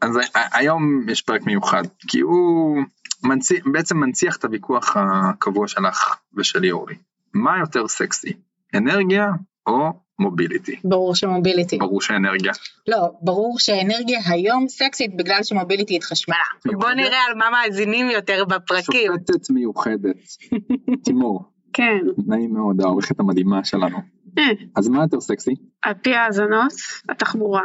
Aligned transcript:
אז 0.00 0.18
היום 0.52 1.08
יש 1.08 1.22
פרק 1.22 1.46
מיוחד, 1.46 1.82
כי 2.08 2.20
הוא 2.20 2.82
מנציח, 3.22 3.64
בעצם 3.72 3.96
מנציח 3.96 4.36
את 4.36 4.44
הוויכוח 4.44 4.96
הקבוע 4.96 5.68
שלך 5.68 6.16
ושל 6.36 6.70
אורי. 6.72 6.94
מה 7.34 7.58
יותר 7.60 7.88
סקסי, 7.88 8.32
אנרגיה 8.74 9.26
או 9.66 9.92
מוביליטי? 10.18 10.80
ברור 10.84 11.14
שמוביליטי. 11.14 11.78
ברור 11.78 12.00
שאנרגיה. 12.00 12.52
לא, 12.88 13.10
ברור 13.22 13.58
שאנרגיה 13.58 14.20
היום 14.26 14.68
סקסית 14.68 15.16
בגלל 15.16 15.42
שמוביליטי 15.42 15.96
התחשמלה. 15.96 16.36
בוא 16.64 16.90
נראה 16.90 17.18
על 17.28 17.34
מה 17.34 17.50
מאזינים 17.50 18.10
יותר 18.10 18.44
בפרקים. 18.44 19.12
שופטת 19.12 19.50
מיוחדת, 19.50 20.16
תימור. 21.04 21.44
כן. 21.72 21.98
נעים 22.26 22.54
מאוד, 22.54 22.80
העורכת 22.80 23.20
המדהימה 23.20 23.64
שלנו. 23.64 23.98
אה, 24.38 24.44
אז 24.76 24.88
מה 24.88 25.02
יותר 25.02 25.20
סקסי? 25.20 25.54
על 25.82 25.94
פי 26.02 26.14
האזנות, 26.14 26.72
התחבורה. 27.08 27.62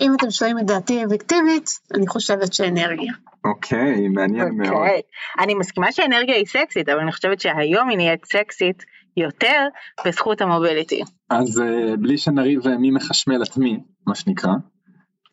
אם 0.00 0.14
אתם 0.14 0.30
שואלים 0.30 0.58
את 0.58 0.66
דעתי 0.66 1.04
אובייקטיבית, 1.04 1.70
אני 1.94 2.06
חושבת 2.06 2.52
שאנרגיה. 2.52 3.12
אוקיי, 3.44 4.08
מעניין 4.08 4.56
מאוד. 4.56 4.72
אוקיי. 4.72 5.00
אני 5.40 5.54
מסכימה 5.54 5.92
שאנרגיה 5.92 6.36
היא 6.36 6.46
סקסית, 6.46 6.88
אבל 6.88 7.00
אני 7.00 7.12
חושבת 7.12 7.40
שהיום 7.40 7.88
היא 7.88 7.96
נהיית 7.96 8.24
סקסית 8.24 8.84
יותר 9.16 9.66
בזכות 10.06 10.40
המוביליטי. 10.40 11.02
אז 11.30 11.60
אה, 11.60 11.96
בלי 11.96 12.18
שנריב 12.18 12.66
אה, 12.66 12.78
מי 12.78 12.90
מחשמל 12.90 13.42
את 13.42 13.56
מי, 13.56 13.78
מה 14.06 14.14
שנקרא, 14.14 14.52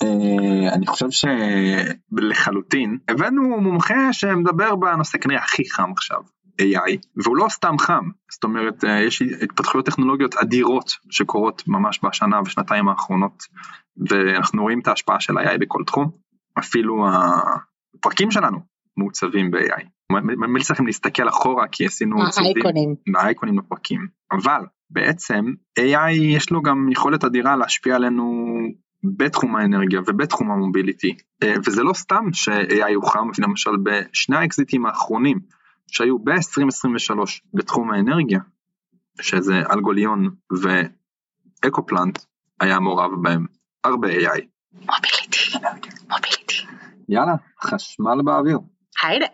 אה, 0.04 0.74
אני 0.74 0.88
חושב 0.88 1.08
שלחלוטין 1.12 2.98
הבאנו 3.08 3.62
מומחה 3.62 4.14
שמדבר 4.14 4.76
בנושא 4.76 5.18
כנראה 5.18 5.40
הכי 5.40 5.70
חם 5.70 5.92
עכשיו, 5.92 6.20
AI, 6.62 6.98
והוא 7.16 7.38
לא 7.38 7.46
סתם 7.50 7.78
חם, 7.80 8.10
זאת 8.32 8.44
אומרת 8.44 8.84
יש 9.08 9.22
התפתחויות 9.22 9.86
טכנולוגיות 9.86 10.36
אדירות 10.36 10.92
שקורות 11.10 11.64
ממש 11.68 12.00
בשנה 12.04 12.42
ושנתיים 12.46 12.88
האחרונות, 12.90 13.44
ואנחנו 14.10 14.62
רואים 14.62 14.80
את 14.80 14.88
ההשפעה 14.88 15.20
של 15.20 15.38
AI 15.38 15.58
בכל 15.60 15.84
תחום, 15.86 16.12
אפילו 16.60 17.06
הפרקים 17.96 18.32
שלנו 18.32 18.60
מעוצבים 18.98 19.52
ב-AI. 19.52 19.84
ממליץ 20.12 20.72
לכם 20.72 20.86
להסתכל 20.86 21.30
אחורה 21.30 21.68
כי 21.68 21.86
עשינו 21.86 22.16
האייקונים. 22.38 22.96
האייקונים 23.16 23.60
לפרקים. 23.60 24.08
אבל 24.32 24.62
בעצם 24.90 25.46
AI 25.80 26.12
יש 26.12 26.52
לו 26.52 26.62
גם 26.62 26.90
יכולת 26.92 27.24
אדירה 27.24 27.56
להשפיע 27.56 27.96
עלינו 27.96 28.48
בתחום 29.04 29.56
האנרגיה 29.56 30.00
ובתחום 30.08 30.52
המוביליטי. 30.52 31.16
אה, 31.44 31.54
וזה 31.66 31.84
לא 31.84 31.94
סתם 31.94 32.26
ש-AI 32.34 32.94
הוא 32.96 33.10
חם 33.10 33.30
למשל 33.40 33.72
בשני 33.84 34.38
האקזיטים 34.38 34.86
האחרונים 34.86 35.40
שהיו 35.88 36.20
ב-2023 36.20 37.20
בתחום 37.54 37.92
האנרגיה 37.92 38.40
שזה 39.22 39.54
אלגוליון 39.72 40.30
ואקופלנט 41.64 42.20
היה 42.60 42.80
מעורב 42.80 43.12
בהם 43.22 43.46
הרבה 43.84 44.08
AI. 44.08 44.42
מוביליטי, 44.74 45.58
מוביליטי. 46.10 46.56
יאללה 47.10 47.36
חשמל 47.62 48.22
באוויר. 48.26 48.60
היידה. 49.04 49.26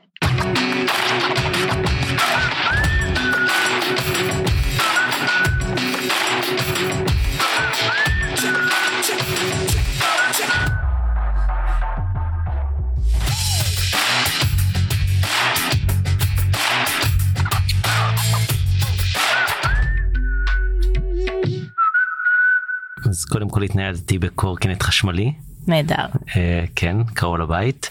התניידתי 23.63 24.19
בקורקינט 24.19 24.83
חשמלי. 24.83 25.33
נהדר. 25.67 26.05
אה, 26.35 26.63
כן, 26.75 26.97
קרוב 27.13 27.37
לבית. 27.37 27.89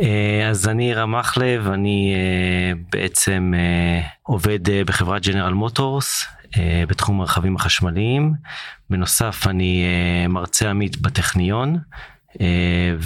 אה, 0.00 0.48
אז 0.48 0.68
אני 0.68 0.94
רם 0.94 1.18
מחלב, 1.18 1.68
אני 1.68 2.14
אה, 2.14 2.72
בעצם 2.92 3.52
עובד 4.22 4.58
בחברת 4.86 5.26
ג'נרל 5.26 5.52
מוטורס 5.52 6.24
בתחום 6.88 7.20
הרכבים 7.20 7.56
החשמליים. 7.56 8.34
בנוסף 8.90 9.46
אני 9.46 9.84
מרצה 10.28 10.70
עמית 10.70 10.98
בטכניון. 11.00 11.78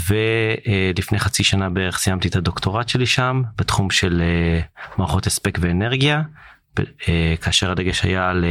ולפני 0.09 1.19
חצי 1.19 1.45
שנה 1.45 1.71
בערך 1.71 1.99
סיימתי 1.99 2.29
את 2.29 2.37
הדוקטורט 2.37 2.89
שלי 2.89 3.07
שם 3.07 3.43
בתחום 3.57 3.91
של 3.91 4.23
מערכות 4.99 5.27
הספק 5.27 5.59
ואנרגיה 5.61 6.23
כאשר 7.41 7.71
הדגש 7.71 8.03
היה 8.05 8.31
על 8.31 8.45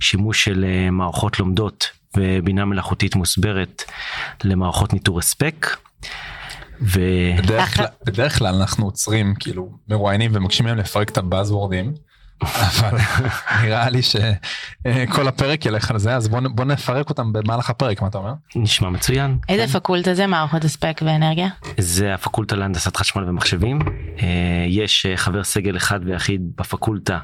שימוש 0.00 0.44
של 0.44 0.64
מערכות 0.90 1.38
לומדות 1.38 1.90
ובינה 2.16 2.64
מלאכותית 2.64 3.16
מוסברת 3.16 3.82
למערכות 4.44 4.92
ניטור 4.92 5.18
הספק. 5.18 5.76
ו... 6.80 7.00
בדרך, 7.38 7.76
כלל, 7.76 7.86
בדרך 8.06 8.38
כלל 8.38 8.54
אנחנו 8.54 8.84
עוצרים 8.84 9.34
כאילו 9.40 9.78
מרואיינים 9.88 10.30
ומקשים 10.34 10.66
להם 10.66 10.78
לפרק 10.78 11.10
את 11.10 11.18
הבאזוורדים. 11.18 11.94
אבל 12.42 12.98
נראה 13.64 13.90
לי 13.90 14.00
שכל 14.02 15.28
הפרק 15.28 15.66
ילך 15.66 15.90
על 15.90 15.98
זה 15.98 16.16
אז 16.16 16.28
בוא, 16.28 16.40
בוא 16.54 16.64
נפרק 16.64 17.10
אותם 17.10 17.32
במהלך 17.32 17.70
הפרק 17.70 18.02
מה 18.02 18.08
אתה 18.08 18.18
אומר? 18.18 18.32
נשמע 18.56 18.90
מצוין. 18.90 19.38
איזה 19.48 19.78
פקולטה 19.78 20.14
זה 20.14 20.26
מערכות 20.26 20.64
הספק 20.64 21.00
ואנרגיה? 21.06 21.48
זה 21.78 22.14
הפקולטה 22.14 22.56
להנדסת 22.56 22.96
חשמל 22.96 23.28
ומחשבים. 23.28 23.78
אה, 24.22 24.66
יש 24.68 25.06
אה, 25.06 25.16
חבר 25.16 25.44
סגל 25.44 25.76
אחד 25.76 26.00
ויחיד 26.04 26.40
בפקולטה 26.56 27.18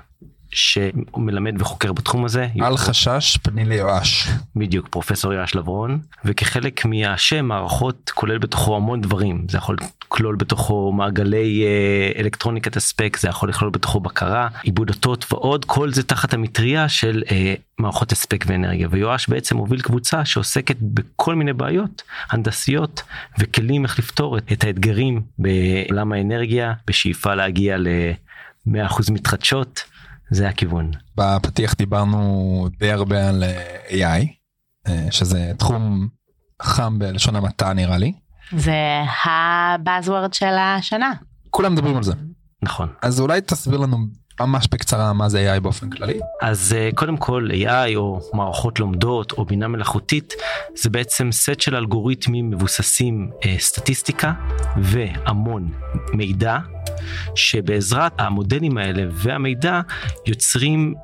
שמלמד 0.52 1.54
וחוקר 1.58 1.92
בתחום 1.92 2.24
הזה. 2.24 2.48
אל 2.62 2.76
חשש 2.76 3.36
פני 3.36 3.64
ליואש. 3.64 4.28
בדיוק 4.56 4.88
פרופסור 4.88 5.32
יואש 5.32 5.54
לברון. 5.54 6.00
וכחלק 6.24 6.84
מהשם 6.84 7.44
מערכות 7.44 8.10
כולל 8.14 8.38
בתוכו 8.38 8.76
המון 8.76 9.00
דברים. 9.00 9.46
זה 9.48 9.58
יכול 9.58 9.76
לכלול 10.04 10.36
בתוכו 10.36 10.92
מעגלי 10.92 11.64
אה, 11.64 12.20
אלקטרוניקת 12.20 12.76
הספק 12.76 13.16
זה 13.20 13.28
יכול 13.28 13.48
לכלול 13.48 13.70
בתוכו 13.70 14.00
בקרה 14.00 14.48
עיבוד 14.62 14.90
אותות 14.90 15.32
ועוד. 15.32 15.64
כל 15.64 15.92
זה 15.92 16.02
תחת 16.02 16.34
המטריה 16.34 16.88
של 16.88 17.22
אה, 17.30 17.54
מערכות 17.78 18.12
הספק 18.12 18.44
ואנרגיה. 18.48 18.88
ויואש 18.90 19.28
בעצם 19.28 19.56
מוביל 19.56 19.80
קבוצה 19.80 20.24
שעוסקת 20.24 20.76
בכל 20.80 21.34
מיני 21.34 21.52
בעיות 21.52 22.02
הנדסיות 22.30 23.02
וכלים 23.38 23.84
איך 23.84 23.98
לפתור 23.98 24.38
את 24.38 24.64
האתגרים 24.64 25.20
בעולם 25.38 26.12
האנרגיה 26.12 26.72
בשאיפה 26.86 27.34
להגיע 27.34 27.76
ל-100% 27.78 29.12
מתחדשות 29.12 29.91
זה 30.32 30.48
הכיוון. 30.48 30.90
בפתיח 31.16 31.74
דיברנו 31.74 32.68
די 32.78 32.90
הרבה 32.92 33.28
על 33.28 33.44
אה, 33.44 34.18
AI, 34.18 34.26
אה, 34.88 35.06
שזה 35.10 35.52
תחום 35.58 36.08
חם 36.62 36.98
בלשון 36.98 37.36
המעטה 37.36 37.72
נראה 37.72 37.98
לי. 37.98 38.12
זה 38.56 39.02
הבאזוורד 39.24 40.34
של 40.34 40.54
השנה. 40.58 41.12
כולם 41.50 41.72
מדברים 41.72 41.96
על 41.96 42.02
זה. 42.02 42.12
נכון. 42.62 42.88
אז 43.02 43.20
אולי 43.20 43.40
תסביר 43.40 43.78
לנו 43.78 43.96
ממש 44.40 44.68
בקצרה 44.70 45.12
מה 45.12 45.28
זה 45.28 45.54
AI 45.56 45.60
באופן 45.60 45.90
כללי. 45.90 46.20
אז 46.42 46.74
uh, 46.74 46.94
קודם 46.94 47.16
כל 47.16 47.48
AI 47.50 47.96
או 47.96 48.20
מערכות 48.32 48.80
לומדות 48.80 49.32
או 49.32 49.44
בינה 49.44 49.68
מלאכותית 49.68 50.34
זה 50.82 50.90
בעצם 50.90 51.32
סט 51.32 51.60
של 51.60 51.76
אלגוריתמים 51.76 52.50
מבוססים 52.50 53.30
סטטיסטיקה 53.58 54.32
והמון 54.76 55.68
מידע 56.12 56.58
שבעזרת 57.34 58.12
המודלים 58.18 58.78
האלה 58.78 59.02
והמידע 59.10 59.80
יוצרים 60.26 60.94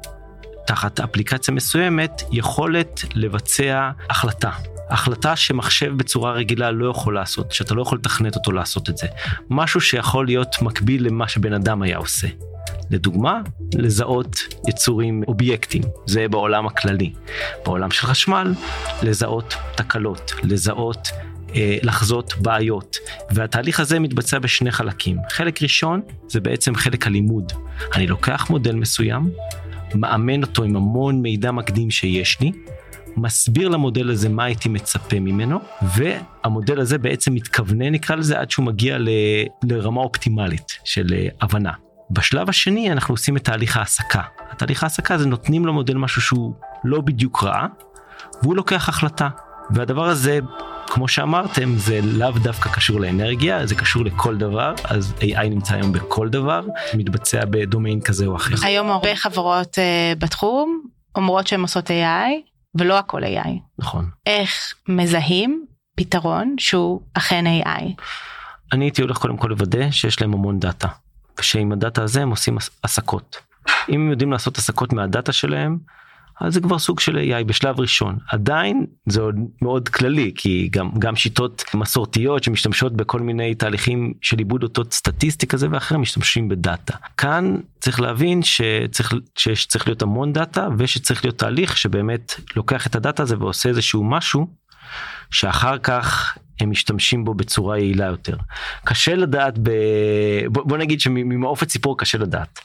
תחת 0.66 1.00
אפליקציה 1.00 1.54
מסוימת 1.54 2.22
יכולת 2.32 3.04
לבצע 3.14 3.90
החלטה. 4.10 4.50
החלטה 4.90 5.36
שמחשב 5.36 5.92
בצורה 5.96 6.32
רגילה 6.32 6.70
לא 6.70 6.90
יכול 6.90 7.14
לעשות, 7.14 7.52
שאתה 7.52 7.74
לא 7.74 7.82
יכול 7.82 7.98
לתכנת 7.98 8.36
אותו 8.36 8.52
לעשות 8.52 8.90
את 8.90 8.96
זה. 8.96 9.06
משהו 9.50 9.80
שיכול 9.80 10.26
להיות 10.26 10.62
מקביל 10.62 11.06
למה 11.06 11.28
שבן 11.28 11.52
אדם 11.52 11.82
היה 11.82 11.96
עושה. 11.98 12.28
לדוגמה, 12.90 13.40
לזהות 13.74 14.36
יצורים 14.68 15.22
אובייקטים, 15.28 15.82
זה 16.06 16.28
בעולם 16.28 16.66
הכללי. 16.66 17.12
בעולם 17.64 17.90
של 17.90 18.06
חשמל, 18.06 18.54
לזהות 19.02 19.54
תקלות, 19.76 20.32
לזהות 20.42 21.08
לחזות 21.82 22.34
בעיות 22.40 22.96
והתהליך 23.30 23.80
הזה 23.80 24.00
מתבצע 24.00 24.38
בשני 24.38 24.70
חלקים 24.70 25.16
חלק 25.30 25.62
ראשון 25.62 26.00
זה 26.28 26.40
בעצם 26.40 26.74
חלק 26.74 27.06
הלימוד 27.06 27.52
אני 27.94 28.06
לוקח 28.06 28.50
מודל 28.50 28.74
מסוים 28.74 29.30
מאמן 29.94 30.42
אותו 30.42 30.62
עם 30.62 30.76
המון 30.76 31.22
מידע 31.22 31.50
מקדים 31.50 31.90
שיש 31.90 32.40
לי 32.40 32.52
מסביר 33.16 33.68
למודל 33.68 34.10
הזה 34.10 34.28
מה 34.28 34.44
הייתי 34.44 34.68
מצפה 34.68 35.20
ממנו 35.20 35.58
והמודל 35.82 36.80
הזה 36.80 36.98
בעצם 36.98 37.34
מתכוונן 37.34 37.92
נקרא 37.92 38.16
לזה 38.16 38.40
עד 38.40 38.50
שהוא 38.50 38.66
מגיע 38.66 38.98
ל, 38.98 39.08
לרמה 39.62 40.00
אופטימלית 40.00 40.78
של 40.84 41.06
אה, 41.12 41.28
הבנה. 41.40 41.72
בשלב 42.10 42.48
השני 42.48 42.92
אנחנו 42.92 43.14
עושים 43.14 43.36
את 43.36 43.44
תהליך 43.44 43.76
ההעסקה. 43.76 44.22
התהליך 44.50 44.82
ההעסקה 44.82 45.18
זה 45.18 45.26
נותנים 45.26 45.66
למודל 45.66 45.96
משהו 45.96 46.22
שהוא 46.22 46.54
לא 46.84 47.00
בדיוק 47.00 47.44
רע 47.44 47.66
והוא 48.42 48.56
לוקח 48.56 48.88
החלטה 48.88 49.28
והדבר 49.70 50.04
הזה 50.04 50.38
כמו 50.88 51.08
שאמרתם 51.08 51.76
זה 51.76 52.00
לאו 52.02 52.30
דווקא 52.30 52.70
קשור 52.70 53.00
לאנרגיה 53.00 53.66
זה 53.66 53.74
קשור 53.74 54.04
לכל 54.04 54.36
דבר 54.36 54.74
אז 54.84 55.14
AI 55.20 55.48
נמצא 55.48 55.74
היום 55.74 55.92
בכל 55.92 56.28
דבר 56.28 56.60
מתבצע 56.94 57.44
בדומיין 57.44 58.00
כזה 58.00 58.26
או 58.26 58.36
אחר. 58.36 58.54
היום 58.62 58.90
הרבה 58.90 59.16
חברות 59.16 59.78
uh, 59.78 60.18
בתחום 60.18 60.82
אומרות 61.16 61.46
שהן 61.46 61.60
עושות 61.60 61.90
AI 61.90 62.30
ולא 62.74 62.98
הכל 62.98 63.24
AI. 63.24 63.48
נכון. 63.78 64.10
איך 64.26 64.74
מזהים 64.88 65.66
פתרון 65.96 66.54
שהוא 66.58 67.00
אכן 67.14 67.44
AI? 67.46 67.82
אני 68.72 68.84
הייתי 68.84 69.02
הולך 69.02 69.18
קודם 69.18 69.36
כל 69.36 69.48
לוודא 69.48 69.90
שיש 69.90 70.20
להם 70.20 70.34
המון 70.34 70.58
דאטה, 70.58 70.88
ושעם 71.38 71.72
הדאטה 71.72 72.02
הזה 72.02 72.22
הם 72.22 72.30
עושים 72.30 72.58
הסקות. 72.84 73.36
אם 73.88 74.00
הם 74.00 74.10
יודעים 74.10 74.32
לעשות 74.32 74.58
הסקות 74.58 74.92
מהדאטה 74.92 75.32
שלהם, 75.32 75.78
אז 76.40 76.54
זה 76.54 76.60
כבר 76.60 76.78
סוג 76.78 77.00
של 77.00 77.16
AI 77.16 77.44
בשלב 77.44 77.80
ראשון. 77.80 78.18
עדיין 78.28 78.86
זה 79.06 79.20
עוד 79.20 79.36
מאוד 79.62 79.88
כללי, 79.88 80.32
כי 80.36 80.68
גם, 80.72 80.90
גם 80.98 81.16
שיטות 81.16 81.64
מסורתיות 81.74 82.44
שמשתמשות 82.44 82.96
בכל 82.96 83.20
מיני 83.20 83.54
תהליכים 83.54 84.12
של 84.20 84.38
עיבוד 84.38 84.62
אותות 84.62 84.92
סטטיסטי 84.92 85.46
כזה 85.46 85.66
ואחרים 85.70 86.00
משתמשים 86.00 86.48
בדאטה. 86.48 86.96
כאן 87.16 87.56
צריך 87.80 88.00
להבין 88.00 88.42
שצריך, 88.42 89.14
שצריך 89.36 89.88
להיות 89.88 90.02
המון 90.02 90.32
דאטה 90.32 90.68
ושצריך 90.78 91.24
להיות 91.24 91.38
תהליך 91.38 91.76
שבאמת 91.76 92.34
לוקח 92.56 92.86
את 92.86 92.96
הדאטה 92.96 93.22
הזה 93.22 93.38
ועושה 93.38 93.68
איזשהו 93.68 94.04
משהו 94.04 94.46
שאחר 95.30 95.78
כך 95.78 96.38
הם 96.60 96.70
משתמשים 96.70 97.24
בו 97.24 97.34
בצורה 97.34 97.78
יעילה 97.78 98.06
יותר. 98.06 98.36
קשה 98.84 99.14
לדעת, 99.14 99.58
ב... 99.62 99.70
בוא, 100.48 100.78
נגיד 100.78 101.00
שממעוף 101.00 101.62
הציפור 101.62 101.98
קשה 101.98 102.18
לדעת. 102.18 102.60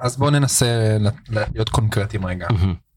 אז 0.00 0.16
בוא 0.16 0.30
ננסה 0.30 0.66
להיות 1.28 1.68
קונקרטיים 1.68 2.26
רגע. 2.26 2.46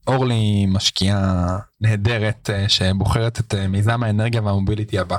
אורלי 0.08 0.66
משקיעה 0.68 1.56
נהדרת 1.80 2.50
אה, 2.52 2.68
שבוחרת 2.68 3.40
את 3.40 3.54
אה, 3.54 3.68
מיזם 3.68 4.02
האנרגיה 4.02 4.42
והמוביליטי 4.42 4.98
הבא. 4.98 5.16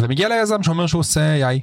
ומגיע 0.00 0.28
ליזם 0.28 0.62
שאומר 0.62 0.86
שהוא 0.86 1.00
עושה 1.00 1.50
AI. 1.50 1.60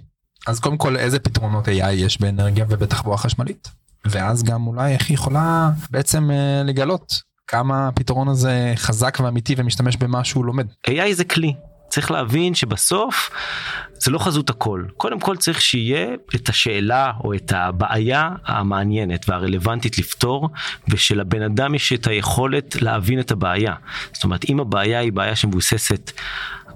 אז 0.48 0.60
קודם 0.60 0.78
כל 0.78 0.98
איזה 0.98 1.20
פתרונות 1.20 1.68
AI 1.68 1.92
יש 1.92 2.22
באנרגיה 2.22 2.66
ובתחבורה 2.70 3.18
חשמלית. 3.18 3.70
ואז 4.06 4.44
גם 4.44 4.68
אולי 4.68 4.94
איך 4.94 5.10
היא 5.10 5.16
יכולה 5.16 5.70
בעצם 5.92 6.32
אה, 6.32 6.64
לגלות 6.66 7.22
כמה 7.48 7.88
הפתרון 7.88 8.28
הזה 8.28 8.74
חזק 8.76 9.18
ואמיתי 9.24 9.56
ומשתמש 9.58 9.98
במה 9.98 10.24
שהוא 10.24 10.46
לומד. 10.46 10.68
AI 10.88 11.14
זה 11.14 11.24
כלי 11.24 11.54
צריך 11.90 12.12
להבין 12.12 12.56
שבסוף 12.56 13.32
זה 14.00 14.12
לא 14.12 14.20
חזות 14.20 14.50
הכל. 14.50 14.84
קודם 14.98 15.20
כל 15.20 15.38
צריך 15.38 15.62
שיהיה 15.62 16.08
את 16.36 16.50
השאלה 16.50 17.12
או 17.24 17.34
את 17.34 17.52
הבעיה 17.56 18.30
המעניינת 18.46 19.30
והרלוונטית 19.30 19.98
לפתור, 19.98 20.50
ושלבן 20.90 21.42
אדם 21.42 21.76
יש 21.76 21.94
את 21.94 22.08
היכולת 22.08 22.82
להבין 22.82 23.20
את 23.20 23.32
הבעיה. 23.32 23.74
זאת 24.14 24.24
אומרת, 24.24 24.50
אם 24.50 24.60
הבעיה 24.60 25.00
היא 25.00 25.12
בעיה 25.12 25.36
שמבוססת 25.36 26.12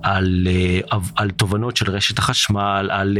על, 0.03 0.47
אה, 0.49 0.97
על 1.15 1.31
תובנות 1.31 1.77
של 1.77 1.91
רשת 1.91 2.19
החשמל, 2.19 2.89
על 2.91 3.17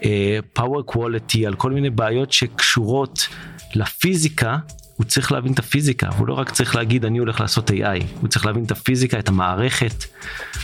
uh, 0.00 0.58
power 0.58 0.94
quality, 0.94 1.46
על 1.46 1.54
כל 1.54 1.70
מיני 1.70 1.90
בעיות 1.90 2.32
שקשורות 2.32 3.28
לפיזיקה, 3.74 4.56
הוא 5.02 5.08
צריך 5.08 5.32
להבין 5.32 5.52
את 5.52 5.58
הפיזיקה, 5.58 6.08
הוא 6.18 6.26
לא 6.26 6.34
רק 6.34 6.50
צריך 6.50 6.76
להגיד 6.76 7.04
אני 7.04 7.18
הולך 7.18 7.40
לעשות 7.40 7.70
AI, 7.70 8.04
הוא 8.20 8.28
צריך 8.28 8.46
להבין 8.46 8.64
את 8.64 8.70
הפיזיקה, 8.70 9.18
את 9.18 9.28
המערכת. 9.28 10.04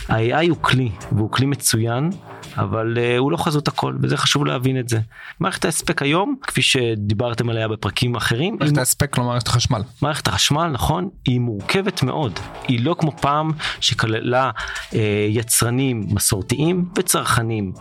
ה-AI 0.09 0.49
הוא 0.49 0.57
כלי, 0.61 0.91
והוא 1.11 1.31
כלי 1.31 1.45
מצוין, 1.45 2.09
אבל 2.57 2.97
uh, 2.97 3.17
הוא 3.17 3.31
לא 3.31 3.37
חזות 3.37 3.67
הכל, 3.67 3.95
וזה 4.01 4.17
חשוב 4.17 4.45
להבין 4.45 4.79
את 4.79 4.89
זה. 4.89 4.99
מערכת 5.39 5.65
ההספק 5.65 6.01
היום, 6.01 6.35
כפי 6.41 6.61
שדיברתם 6.61 7.49
עליה 7.49 7.67
בפרקים 7.67 8.15
אחרים, 8.15 8.57
מערכת 8.59 8.73
היא... 8.73 8.79
ההספק 8.79 9.17
לא 9.17 9.23
מערכת 9.23 9.47
החשמל. 9.47 9.81
מערכת 10.01 10.27
החשמל, 10.27 10.67
נכון, 10.67 11.09
היא 11.25 11.39
מורכבת 11.39 12.03
מאוד. 12.03 12.39
היא 12.67 12.85
לא 12.85 12.95
כמו 12.99 13.11
פעם 13.11 13.51
שכללה 13.81 14.51
uh, 14.89 14.95
יצרנים 15.29 16.07
מסורתיים 16.09 16.89
וצרכנים 16.97 17.73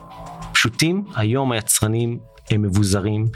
פשוטים, 0.53 1.05
היום 1.17 1.53
היצרנים 1.53 2.19
הם 2.51 2.63
מבוזרים, 2.63 3.27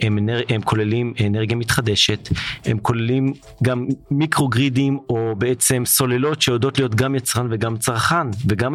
הם, 0.00 0.18
אנר... 0.18 0.40
הם 0.48 0.62
כוללים 0.62 1.14
אנרגיה 1.26 1.56
מתחדשת, 1.56 2.28
הם 2.64 2.78
כוללים 2.78 3.32
גם 3.62 3.86
מיקרוגרידים 4.10 4.98
או 5.08 5.34
בעצם 5.38 5.82
סוללות 5.86 6.42
שיודעות 6.42 6.78
להיות 6.78 6.94
גם 6.94 7.14
יצרן 7.14 7.46
וגם 7.50 7.76
צרכן, 7.76 8.26
וגם 8.48 8.74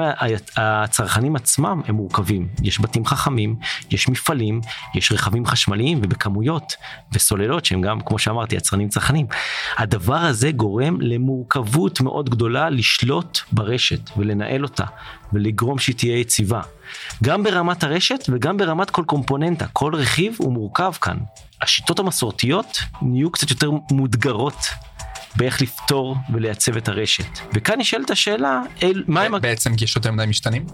הצרכנים 0.58 1.36
עצמם 1.36 1.82
הם 1.88 1.96
מורכבים. 1.96 2.48
יש 2.64 2.82
בתים 2.82 3.06
חכמים, 3.06 3.56
יש 3.92 4.10
מפעלים, 4.10 4.62
יש 4.96 5.12
רכבים 5.12 5.46
חשמליים 5.46 6.00
ובכמויות, 6.04 6.74
וסוללות 7.14 7.66
שהם 7.66 7.82
גם, 7.82 8.02
כמו 8.02 8.20
שאמרתי, 8.20 8.56
יצרנים 8.56 8.90
צרכנים. 8.90 9.26
הדבר 9.78 10.16
הזה 10.18 10.52
גורם 10.52 11.02
למורכבות 11.02 12.02
מאוד 12.02 12.30
גדולה 12.30 12.70
לשלוט 12.70 13.40
ברשת 13.52 14.10
ולנהל 14.18 14.64
אותה. 14.64 14.86
ולגרום 15.34 15.80
שהיא 15.80 15.96
תהיה 15.96 16.20
יציבה. 16.20 16.62
גם 17.24 17.44
ברמת 17.44 17.84
הרשת 17.84 18.26
וגם 18.30 18.58
ברמת 18.58 18.90
כל 18.90 19.04
קומפוננטה, 19.06 19.66
כל 19.74 19.96
רכיב 19.96 20.36
הוא 20.38 20.54
מורכב 20.54 20.92
כאן. 21.02 21.18
השיטות 21.62 22.00
המסורתיות 22.00 22.80
נהיו 23.02 23.32
קצת 23.32 23.50
יותר 23.50 23.72
מודגרות 23.92 24.56
באיך 25.36 25.62
לפתור 25.62 26.16
ולייצב 26.34 26.78
את 26.78 26.88
הרשת. 26.88 27.40
וכאן 27.54 27.80
נשאלת 27.80 28.12
השאלה, 28.12 28.62
אל, 28.84 29.04
מה 29.08 29.22
הם... 29.22 29.42
בעצם 29.42 29.76
כי 29.76 29.84
יש 29.84 29.96
יותר 29.96 30.12
מדי 30.12 30.26
משתנים? 30.26 30.66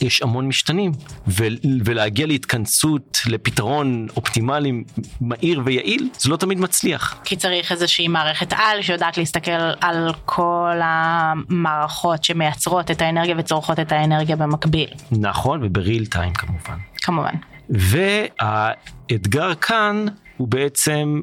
יש 0.00 0.22
המון 0.22 0.46
משתנים, 0.46 0.92
ו, 1.28 1.44
ולהגיע 1.84 2.26
להתכנסות, 2.26 3.18
לפתרון 3.26 4.06
אופטימלי, 4.16 4.84
מהיר 5.20 5.62
ויעיל, 5.64 6.08
זה 6.18 6.30
לא 6.30 6.36
תמיד 6.36 6.60
מצליח. 6.60 7.20
כי 7.24 7.36
צריך 7.36 7.72
איזושהי 7.72 8.08
מערכת 8.08 8.52
על 8.52 8.82
שיודעת 8.82 9.18
להסתכל 9.18 9.50
על 9.80 10.12
כל 10.24 10.80
המערכות 10.82 12.24
שמייצרות 12.24 12.90
את 12.90 13.02
האנרגיה 13.02 13.34
וצורכות 13.38 13.80
את 13.80 13.92
האנרגיה 13.92 14.36
במקביל. 14.36 14.88
נכון, 15.10 15.60
ובריל 15.62 16.06
טיים 16.06 16.32
כמובן. 16.32 16.78
כמובן. 16.96 17.34
והאתגר 17.70 19.54
כאן 19.54 20.04
הוא 20.36 20.48
בעצם, 20.48 21.20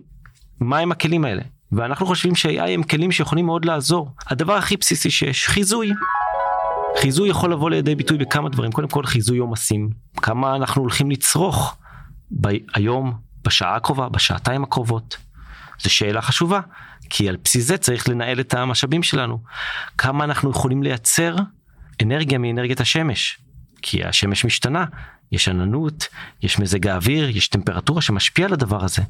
מהם 0.60 0.92
הכלים 0.92 1.26
האלה? 1.26 1.42
ואנחנו 1.76 2.06
חושבים 2.06 2.36
ש-AI 2.36 2.70
הם 2.70 2.84
כלים 2.84 3.12
שיכולים 3.12 3.46
מאוד 3.46 3.66
לעזור. 3.66 4.12
הדבר 4.28 4.54
הכי 4.54 4.78
בסיסי 4.78 5.12
שיש, 5.12 5.48
חיזוי. 5.48 5.92
חיזוי 7.02 7.30
יכול 7.30 7.52
לבוא 7.52 7.70
לידי 7.70 7.96
ביטוי 7.96 8.18
בכמה 8.18 8.50
דברים, 8.50 8.72
קודם 8.72 8.88
כל 8.88 9.06
חיזוי 9.06 9.38
עומסים, 9.38 9.90
כמה 10.18 10.56
אנחנו 10.56 10.82
הולכים 10.82 11.12
לצרוך 11.12 11.78
היום, 12.74 13.14
בשעה 13.44 13.76
הקרובה, 13.76 14.10
בשעתיים 14.10 14.64
הקרובות. 14.64 15.18
זו 15.80 15.90
שאלה 15.90 16.22
חשובה, 16.22 16.60
כי 17.10 17.30
על 17.30 17.38
בסיס 17.44 17.66
זה 17.66 17.78
צריך 17.78 18.10
לנהל 18.10 18.40
את 18.40 18.54
המשאבים 18.54 19.04
שלנו. 19.04 19.40
כמה 19.98 20.24
אנחנו 20.24 20.52
יכולים 20.52 20.84
לייצר 20.84 21.36
אנרגיה 22.04 22.38
מאנרגיית 22.38 22.82
השמש, 22.82 23.38
כי 23.82 24.04
השמש 24.04 24.46
משתנה, 24.46 24.86
יש 25.32 25.48
עננות, 25.50 26.08
יש 26.44 26.60
מזג 26.60 26.88
האוויר, 26.88 27.38
יש 27.38 27.48
טמפרטורה 27.48 28.02
שמשפיע 28.02 28.46
על 28.46 28.54
הדבר 28.54 28.84
הזה. 28.84 29.02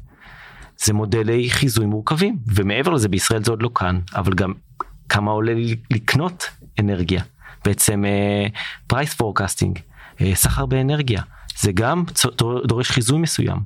זה 0.84 0.92
מודלי 0.92 1.50
חיזוי 1.50 1.86
מורכבים 1.86 2.38
ומעבר 2.54 2.90
לזה 2.90 3.08
בישראל 3.08 3.44
זה 3.44 3.50
עוד 3.50 3.62
לא 3.62 3.70
כאן 3.74 4.00
אבל 4.14 4.34
גם 4.34 4.52
כמה 5.08 5.30
עולה 5.30 5.52
לקנות 5.90 6.50
אנרגיה. 6.80 7.22
בעצם 7.64 8.04
price 8.86 9.12
uh, 9.12 9.16
forecasting 9.16 9.78
uh, 9.78 10.22
סחר 10.34 10.66
באנרגיה. 10.66 11.22
זה 11.58 11.72
גם 11.72 12.04
דורש 12.64 12.90
חיזוי 12.90 13.18
מסוים. 13.18 13.58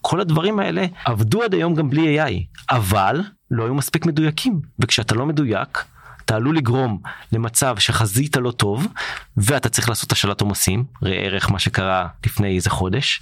כל 0.00 0.20
הדברים 0.20 0.58
האלה 0.58 0.86
עבדו 1.04 1.42
עד 1.42 1.54
היום 1.54 1.74
גם 1.74 1.90
בלי 1.90 2.24
AI 2.24 2.32
אבל 2.70 3.20
לא 3.50 3.64
היו 3.64 3.74
מספיק 3.74 4.06
מדויקים 4.06 4.60
וכשאתה 4.78 5.14
לא 5.14 5.26
מדויק 5.26 5.84
אתה 6.26 6.36
עלול 6.36 6.56
לגרום 6.56 6.98
למצב 7.32 7.78
שחזית 7.78 8.36
לא 8.36 8.50
טוב 8.50 8.86
ואתה 9.36 9.68
צריך 9.68 9.88
לעשות 9.88 10.12
השאלת 10.12 10.40
עומסים 10.40 10.84
ראה 11.02 11.14
ערך 11.16 11.50
מה 11.50 11.58
שקרה 11.58 12.06
לפני 12.26 12.54
איזה 12.56 12.70
חודש. 12.70 13.20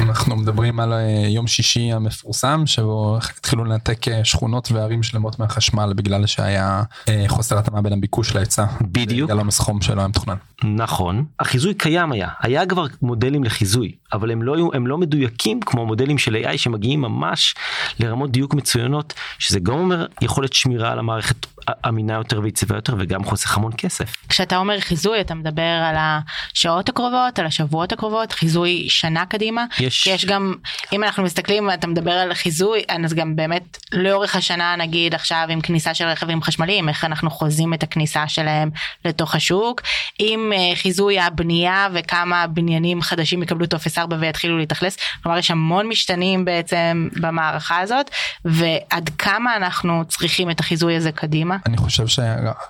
אנחנו 0.00 0.36
מדברים 0.36 0.80
על 0.80 0.92
אה, 0.92 1.26
יום 1.28 1.46
שישי 1.46 1.92
המפורסם 1.92 2.62
שבו 2.66 3.18
התחילו 3.38 3.64
לנתק 3.64 4.08
אה, 4.08 4.24
שכונות 4.24 4.72
וערים 4.72 5.02
שלמות 5.02 5.38
מהחשמל 5.38 5.92
בגלל 5.96 6.26
שהיה 6.26 6.82
אה, 7.08 7.24
חוסר 7.28 7.58
התאמה 7.58 7.82
בין 7.82 7.92
הביקוש 7.92 8.34
להיצע. 8.34 8.64
בדיוק. 8.80 9.30
בגלל 9.30 9.40
המסחום 9.40 9.82
שלא 9.82 10.00
היה 10.00 10.08
מתוכנן. 10.08 10.36
נכון. 10.64 11.24
החיזוי 11.40 11.74
קיים 11.74 12.12
היה. 12.12 12.28
היה 12.40 12.66
כבר 12.66 12.86
מודלים 13.02 13.44
לחיזוי 13.44 13.92
אבל 14.12 14.30
הם 14.30 14.42
לא 14.42 14.54
היו 14.54 14.68
הם 14.74 14.86
לא 14.86 14.98
מדויקים 14.98 15.60
כמו 15.60 15.86
מודלים 15.86 16.18
של 16.18 16.36
AI 16.44 16.58
שמגיעים 16.58 17.00
ממש 17.00 17.54
לרמות 18.00 18.30
דיוק 18.30 18.54
מצוינות 18.54 19.14
שזה 19.38 19.60
גם 19.60 19.74
אומר 19.74 20.06
יכולת 20.22 20.52
שמירה 20.52 20.92
על 20.92 20.98
המערכת 20.98 21.46
אמינה 21.88 22.14
יותר 22.14 22.37
ויציבה 22.42 22.76
יותר 22.76 22.94
וגם 22.98 23.24
חוסך 23.24 23.56
המון 23.56 23.72
כסף. 23.78 24.16
כשאתה 24.28 24.56
אומר 24.56 24.80
חיזוי 24.80 25.20
אתה 25.20 25.34
מדבר 25.34 25.62
על 25.62 25.96
השעות 25.98 26.88
הקרובות 26.88 27.38
על 27.38 27.46
השבועות 27.46 27.92
הקרובות 27.92 28.32
חיזוי 28.32 28.86
שנה 28.88 29.26
קדימה 29.26 29.64
יש 29.78 30.06
יש 30.06 30.24
גם 30.24 30.54
אם 30.92 31.04
אנחנו 31.04 31.22
מסתכלים 31.22 31.70
אתה 31.70 31.86
מדבר 31.86 32.12
על 32.12 32.34
חיזוי 32.34 32.82
אז 32.88 33.14
גם 33.14 33.36
באמת 33.36 33.78
לאורך 33.92 34.36
השנה 34.36 34.76
נגיד 34.76 35.14
עכשיו 35.14 35.46
עם 35.48 35.60
כניסה 35.60 35.94
של 35.94 36.04
רכבים 36.04 36.42
חשמליים 36.42 36.88
איך 36.88 37.04
אנחנו 37.04 37.30
חוזים 37.30 37.74
את 37.74 37.82
הכניסה 37.82 38.28
שלהם 38.28 38.70
לתוך 39.04 39.34
השוק 39.34 39.82
עם 40.18 40.52
uh, 40.54 40.76
חיזוי 40.76 41.20
הבנייה 41.20 41.88
וכמה 41.94 42.46
בניינים 42.46 43.02
חדשים 43.02 43.42
יקבלו 43.42 43.66
טופס 43.66 43.98
4 43.98 44.16
ויתחילו 44.20 44.58
להתאכלס 44.58 44.96
כלומר 45.22 45.38
יש 45.38 45.50
המון 45.50 45.88
משתנים 45.88 46.44
בעצם 46.44 47.08
במערכה 47.20 47.80
הזאת 47.80 48.10
ועד 48.44 49.10
כמה 49.18 49.56
אנחנו 49.56 50.04
צריכים 50.08 50.50
את 50.50 50.60
החיזוי 50.60 50.96
הזה 50.96 51.12
קדימה. 51.12 51.56
אני 51.66 51.76
חושב 51.76 52.06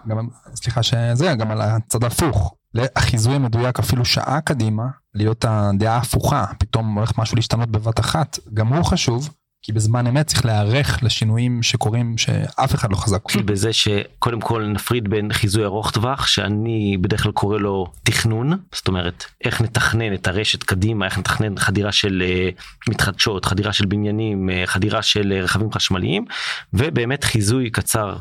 שגם 0.06 0.28
סליחה 0.54 0.82
שזה 0.82 1.34
גם 1.34 1.50
על 1.50 1.60
הצד 1.60 2.04
ההפוך. 2.04 2.54
החיזוי 2.96 3.34
המדויק 3.34 3.78
אפילו 3.78 4.04
שעה 4.04 4.40
קדימה 4.40 4.84
להיות 5.14 5.44
הדעה 5.48 5.94
ההפוכה 5.94 6.44
פתאום 6.58 6.94
הולך 6.94 7.18
משהו 7.18 7.36
להשתנות 7.36 7.68
בבת 7.68 8.00
אחת 8.00 8.38
גם 8.54 8.68
הוא 8.68 8.84
חשוב 8.84 9.30
כי 9.62 9.72
בזמן 9.72 10.06
אמת 10.06 10.26
צריך 10.26 10.44
להיערך 10.44 11.02
לשינויים 11.02 11.62
שקורים 11.62 12.18
שאף 12.18 12.74
אחד 12.74 12.90
לא 12.90 12.96
חזק. 12.96 13.36
בזה 13.44 13.72
שקודם 13.72 14.40
כל 14.40 14.66
נפריד 14.66 15.08
בין 15.08 15.32
חיזוי 15.32 15.64
ארוך 15.64 15.90
טווח 15.90 16.26
שאני 16.26 16.96
בדרך 17.00 17.22
כלל 17.22 17.32
קורא 17.32 17.58
לו 17.58 17.86
תכנון 18.02 18.58
זאת 18.74 18.88
אומרת 18.88 19.24
איך 19.44 19.60
נתכנן 19.60 20.14
את 20.14 20.26
הרשת 20.26 20.62
קדימה 20.62 21.06
איך 21.06 21.18
נתכנן 21.18 21.58
חדירה 21.58 21.92
של 21.92 22.22
uh, 22.22 22.90
מתחדשות 22.90 23.44
חדירה 23.44 23.72
של 23.72 23.86
בניינים 23.86 24.48
uh, 24.48 24.66
חדירה 24.66 25.02
של 25.02 25.32
uh, 25.40 25.44
רכבים 25.44 25.72
חשמליים 25.72 26.24
ובאמת 26.72 27.24
חיזוי 27.24 27.70
קצר 27.70 28.16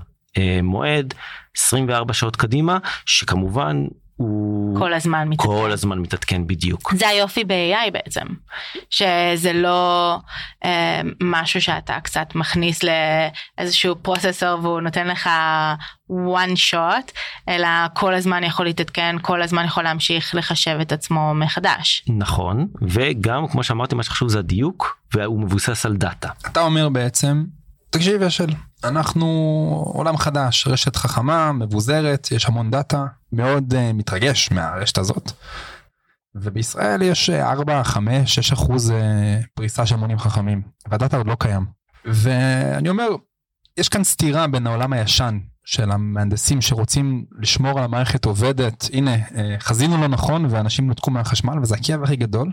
מועד 0.64 1.14
24 1.58 2.14
שעות 2.14 2.36
קדימה 2.36 2.78
שכמובן 3.06 3.86
הוא 4.18 4.80
כל 4.80 4.94
הזמן 4.94 5.28
מתעדכן. 5.28 5.54
כל 5.54 5.72
הזמן 5.72 6.00
מתעדכן 6.00 6.48
בדיוק. 6.48 6.94
זה 6.94 7.08
היופי 7.08 7.44
ב-AI 7.44 7.92
בעצם, 7.92 8.26
שזה 8.90 9.54
לא 9.54 10.18
אה, 10.66 11.02
משהו 11.22 11.62
שאתה 11.62 12.00
קצת 12.04 12.36
מכניס 12.36 12.80
לאיזשהו 12.84 13.96
פרוססור 14.02 14.60
והוא 14.62 14.82
נותן 14.82 15.08
לך 15.08 15.30
one 16.12 16.72
shot, 16.72 17.12
אלא 17.50 17.68
כל 17.94 18.14
הזמן 18.14 18.44
יכול 18.44 18.66
להתעדכן, 18.66 19.16
כל 19.22 19.42
הזמן 19.42 19.66
יכול 19.66 19.84
להמשיך 19.84 20.36
לחשב 20.36 20.78
את 20.82 20.92
עצמו 20.92 21.34
מחדש. 21.36 22.06
נכון, 22.08 22.68
וגם 22.82 23.48
כמו 23.48 23.64
שאמרתי 23.64 23.96
מה 23.96 24.04
שחשוב 24.04 24.30
זה 24.30 24.40
הדיוק 24.40 25.00
והוא 25.14 25.40
מבוסס 25.40 25.86
על 25.86 25.98
דאטה. 25.98 26.30
אתה 26.52 26.62
אומר 26.62 26.90
בעצם 26.90 27.44
תקשיב 27.98 28.24
אשל, 28.24 28.50
אנחנו 28.84 29.26
עולם 29.94 30.18
חדש, 30.18 30.68
רשת 30.68 30.96
חכמה, 30.96 31.52
מבוזרת, 31.52 32.28
יש 32.32 32.46
המון 32.46 32.72
דאטה, 32.72 33.06
מאוד 33.32 33.74
uh, 33.74 33.94
מתרגש 33.94 34.52
מהרשת 34.52 34.98
הזאת. 34.98 35.32
ובישראל 36.36 37.02
יש 37.02 37.30
4, 37.30 37.84
5, 37.84 38.36
6 38.36 38.52
אחוז 38.52 38.92
uh, 38.92 38.94
פריסה 39.54 39.86
של 39.86 39.96
מונים 39.96 40.20
חכמים, 40.20 40.62
והדאטה 40.88 41.18
עוד 41.18 41.28
לא 41.28 41.36
קיים. 41.40 41.66
ואני 42.06 42.90
אומר, 42.90 43.08
יש 43.78 43.90
כאן 43.90 44.04
סתירה 44.04 44.48
בין 44.48 44.68
העולם 44.68 44.94
הישן 44.94 45.40
של 45.66 45.92
המהנדסים 45.92 46.62
שרוצים 46.62 47.26
לשמור 47.40 47.78
על 47.80 47.86
המערכת 47.86 48.26
עובדת, 48.26 48.90
הנה, 48.94 49.16
uh, 49.16 49.32
חזינו 49.60 50.02
לא 50.02 50.08
נכון 50.08 50.46
ואנשים 50.50 50.88
נותקו 50.88 51.12
מהחשמל 51.12 51.60
וזה 51.62 51.76
הכאב 51.76 52.04
הכי 52.04 52.16
גדול. 52.16 52.52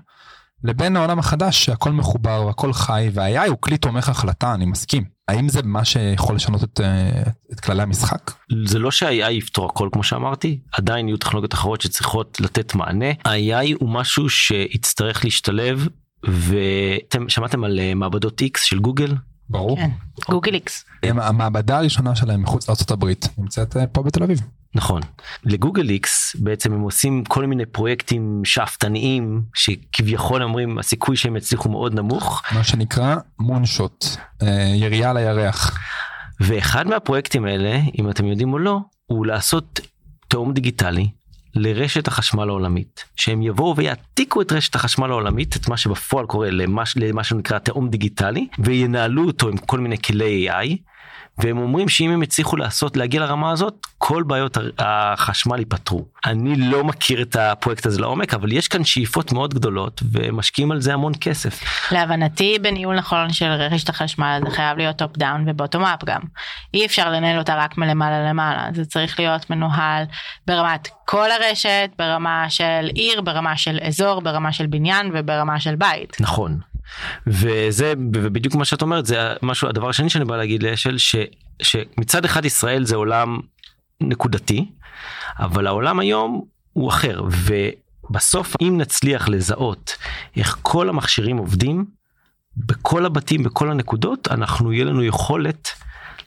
לבין 0.64 0.96
העולם 0.96 1.18
החדש 1.18 1.64
שהכל 1.64 1.92
מחובר 1.92 2.44
והכל 2.46 2.72
חי 2.72 3.10
וה-AI 3.12 3.48
הוא 3.48 3.58
כלי 3.60 3.78
תומך 3.78 4.08
החלטה 4.08 4.54
אני 4.54 4.66
מסכים. 4.66 5.04
האם 5.28 5.48
זה 5.48 5.60
מה 5.62 5.84
שיכול 5.84 6.36
לשנות 6.36 6.64
את, 6.64 6.80
אה, 6.80 7.22
את 7.52 7.60
כללי 7.60 7.82
המשחק? 7.82 8.30
זה 8.64 8.78
לא 8.78 8.90
שה-AI 8.90 9.30
יפתור 9.30 9.66
הכל 9.66 9.88
כמו 9.92 10.02
שאמרתי. 10.02 10.60
עדיין 10.72 11.08
יהיו 11.08 11.16
טכנולוגיות 11.16 11.54
אחרות 11.54 11.80
שצריכות 11.80 12.40
לתת 12.40 12.74
מענה. 12.74 13.10
ה-AI 13.24 13.74
הוא 13.80 13.88
משהו 13.88 14.28
שיצטרך 14.28 15.24
להשתלב 15.24 15.88
ואתם 16.24 17.28
שמעתם 17.28 17.64
על 17.64 17.80
אה, 17.80 17.94
מעבדות 17.94 18.42
X 18.42 18.60
של 18.60 18.78
גוגל 18.78 19.14
ברור. 19.48 19.76
כן, 19.76 19.90
גוגל 20.30 20.54
איקס. 20.54 20.84
המעבדה 21.02 21.78
הראשונה 21.78 22.16
שלהם 22.16 22.42
מחוץ 22.42 22.68
לארה"ב 22.68 23.12
נמצאת 23.38 23.76
אה, 23.76 23.86
פה 23.86 24.02
בתל 24.02 24.22
אביב. 24.22 24.40
נכון. 24.74 25.00
לגוגל 25.44 25.90
איקס 25.90 26.36
בעצם 26.38 26.72
הם 26.72 26.80
עושים 26.80 27.24
כל 27.24 27.46
מיני 27.46 27.66
פרויקטים 27.66 28.40
שאפתניים 28.44 29.42
שכביכול 29.54 30.42
אומרים 30.42 30.78
הסיכוי 30.78 31.16
שהם 31.16 31.36
יצליחו 31.36 31.68
מאוד 31.68 31.94
נמוך. 31.94 32.42
מה 32.52 32.64
שנקרא 32.64 33.16
מונשוט, 33.38 34.06
ירייה 34.74 35.10
על 35.10 35.16
הירח. 35.16 35.78
ואחד 36.40 36.86
מהפרויקטים 36.86 37.44
האלה, 37.44 37.80
אם 37.98 38.10
אתם 38.10 38.26
יודעים 38.26 38.52
או 38.52 38.58
לא, 38.58 38.78
הוא 39.06 39.26
לעשות 39.26 39.80
תאום 40.28 40.52
דיגיטלי 40.52 41.08
לרשת 41.54 42.08
החשמל 42.08 42.48
העולמית 42.48 43.04
שהם 43.16 43.42
יבואו 43.42 43.76
ויעתיקו 43.76 44.42
את 44.42 44.52
רשת 44.52 44.74
החשמל 44.74 45.10
העולמית 45.10 45.56
את 45.56 45.68
מה 45.68 45.76
שבפועל 45.76 46.26
קורה 46.26 46.50
למה, 46.50 46.82
למה 46.96 47.24
שנקרא 47.24 47.58
תאום 47.58 47.88
דיגיטלי 47.88 48.48
וינהלו 48.58 49.26
אותו 49.26 49.48
עם 49.48 49.56
כל 49.56 49.80
מיני 49.80 49.98
כלי 49.98 50.50
AI 50.50 50.76
והם 51.38 51.58
אומרים 51.58 51.88
שאם 51.88 52.10
הם 52.10 52.22
יצליחו 52.22 52.56
לעשות 52.56 52.96
להגיע 52.96 53.20
לרמה 53.20 53.50
הזאת 53.50 53.86
כל 53.98 54.22
בעיות 54.22 54.58
החשמל 54.78 55.58
ייפתרו. 55.58 56.04
אני 56.26 56.56
לא 56.56 56.84
מכיר 56.84 57.22
את 57.22 57.36
הפרויקט 57.36 57.86
הזה 57.86 58.00
לעומק 58.00 58.34
אבל 58.34 58.52
יש 58.52 58.68
כאן 58.68 58.84
שאיפות 58.84 59.32
מאוד 59.32 59.54
גדולות 59.54 60.02
ומשקיעים 60.12 60.72
על 60.72 60.80
זה 60.80 60.94
המון 60.94 61.12
כסף. 61.20 61.60
להבנתי 61.92 62.58
בניהול 62.62 62.96
נכון 62.96 63.32
של 63.32 63.46
רשת 63.46 63.88
החשמל 63.88 64.40
זה 64.44 64.50
חייב 64.50 64.78
להיות 64.78 64.96
top 64.96 65.16
down 65.16 65.44
ו 65.48 65.53
bottom 65.53 65.84
up 65.84 66.04
גם. 66.04 66.20
אי 66.74 66.86
אפשר 66.86 67.10
לנהל 67.10 67.38
אותה 67.38 67.54
רק 67.54 67.78
מלמעלה 67.78 68.30
למטה 68.30 68.68
זה 68.74 68.84
צריך 68.84 69.20
להיות 69.20 69.50
מנוהל 69.50 70.04
ברמת 70.46 70.88
כל 71.04 71.28
הרשת 71.30 71.90
ברמה 71.98 72.46
של 72.48 72.90
עיר 72.94 73.20
ברמה 73.20 73.56
של 73.56 73.78
אזור 73.82 74.20
ברמה 74.20 74.52
של 74.52 74.66
בניין 74.66 75.10
וברמה 75.14 75.60
של 75.60 75.76
בית. 75.76 76.16
נכון. 76.20 76.73
וזה 77.26 77.92
בדיוק 77.96 78.54
מה 78.54 78.64
שאת 78.64 78.82
אומרת 78.82 79.06
זה 79.06 79.34
משהו 79.42 79.68
הדבר 79.68 79.88
השני 79.88 80.10
שאני 80.10 80.24
בא 80.24 80.36
להגיד 80.36 80.62
לאשל 80.62 80.98
ש, 80.98 81.16
שמצד 81.62 82.24
אחד 82.24 82.44
ישראל 82.44 82.84
זה 82.84 82.96
עולם 82.96 83.40
נקודתי 84.00 84.70
אבל 85.38 85.66
העולם 85.66 86.00
היום 86.00 86.44
הוא 86.72 86.88
אחר 86.88 87.22
ובסוף 88.10 88.56
אם 88.62 88.78
נצליח 88.78 89.28
לזהות 89.28 89.96
איך 90.36 90.58
כל 90.62 90.88
המכשירים 90.88 91.36
עובדים 91.36 91.84
בכל 92.56 93.06
הבתים 93.06 93.42
בכל 93.42 93.70
הנקודות 93.70 94.28
אנחנו 94.28 94.72
יהיה 94.72 94.84
לנו 94.84 95.04
יכולת 95.04 95.68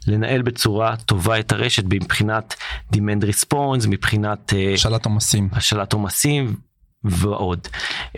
לנהל 0.08 0.42
בצורה 0.42 0.96
טובה 0.96 1.40
את 1.40 1.52
הרשת 1.52 1.84
מבחינת 1.94 2.56
demand 2.96 3.24
response 3.24 3.88
מבחינת 3.88 4.54
השאלת 4.74 5.06
עומסים. 5.06 5.50
השאלת 5.52 5.94
עומסים 5.94 6.56
ועוד. 7.04 7.68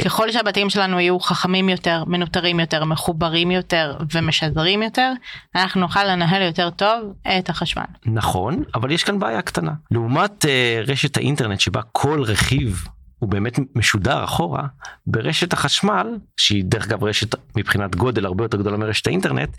ככל 0.05 0.31
שהבתים 0.31 0.69
שלנו 0.69 0.99
יהיו 0.99 1.19
חכמים 1.19 1.69
יותר, 1.69 2.03
מנוטרים 2.07 2.59
יותר, 2.59 2.85
מחוברים 2.85 3.51
יותר 3.51 3.97
ומשדרים 4.13 4.83
יותר, 4.83 5.11
אנחנו 5.55 5.81
נוכל 5.81 6.03
לנהל 6.03 6.41
יותר 6.41 6.69
טוב 6.69 7.13
את 7.39 7.49
החשמל. 7.49 7.83
נכון, 8.05 8.63
אבל 8.75 8.91
יש 8.91 9.03
כאן 9.03 9.19
בעיה 9.19 9.41
קטנה. 9.41 9.71
לעומת 9.91 10.45
uh, 10.45 10.89
רשת 10.91 11.17
האינטרנט 11.17 11.59
שבה 11.59 11.81
כל 11.91 12.23
רכיב 12.23 12.83
הוא 13.19 13.29
באמת 13.29 13.59
משודר 13.75 14.23
אחורה, 14.23 14.63
ברשת 15.07 15.53
החשמל, 15.53 16.17
שהיא 16.37 16.63
דרך 16.65 16.87
אגב 16.87 17.03
רשת 17.03 17.35
מבחינת 17.55 17.95
גודל 17.95 18.25
הרבה 18.25 18.43
יותר 18.43 18.57
גדולה 18.57 18.77
מרשת 18.77 19.07
האינטרנט, 19.07 19.49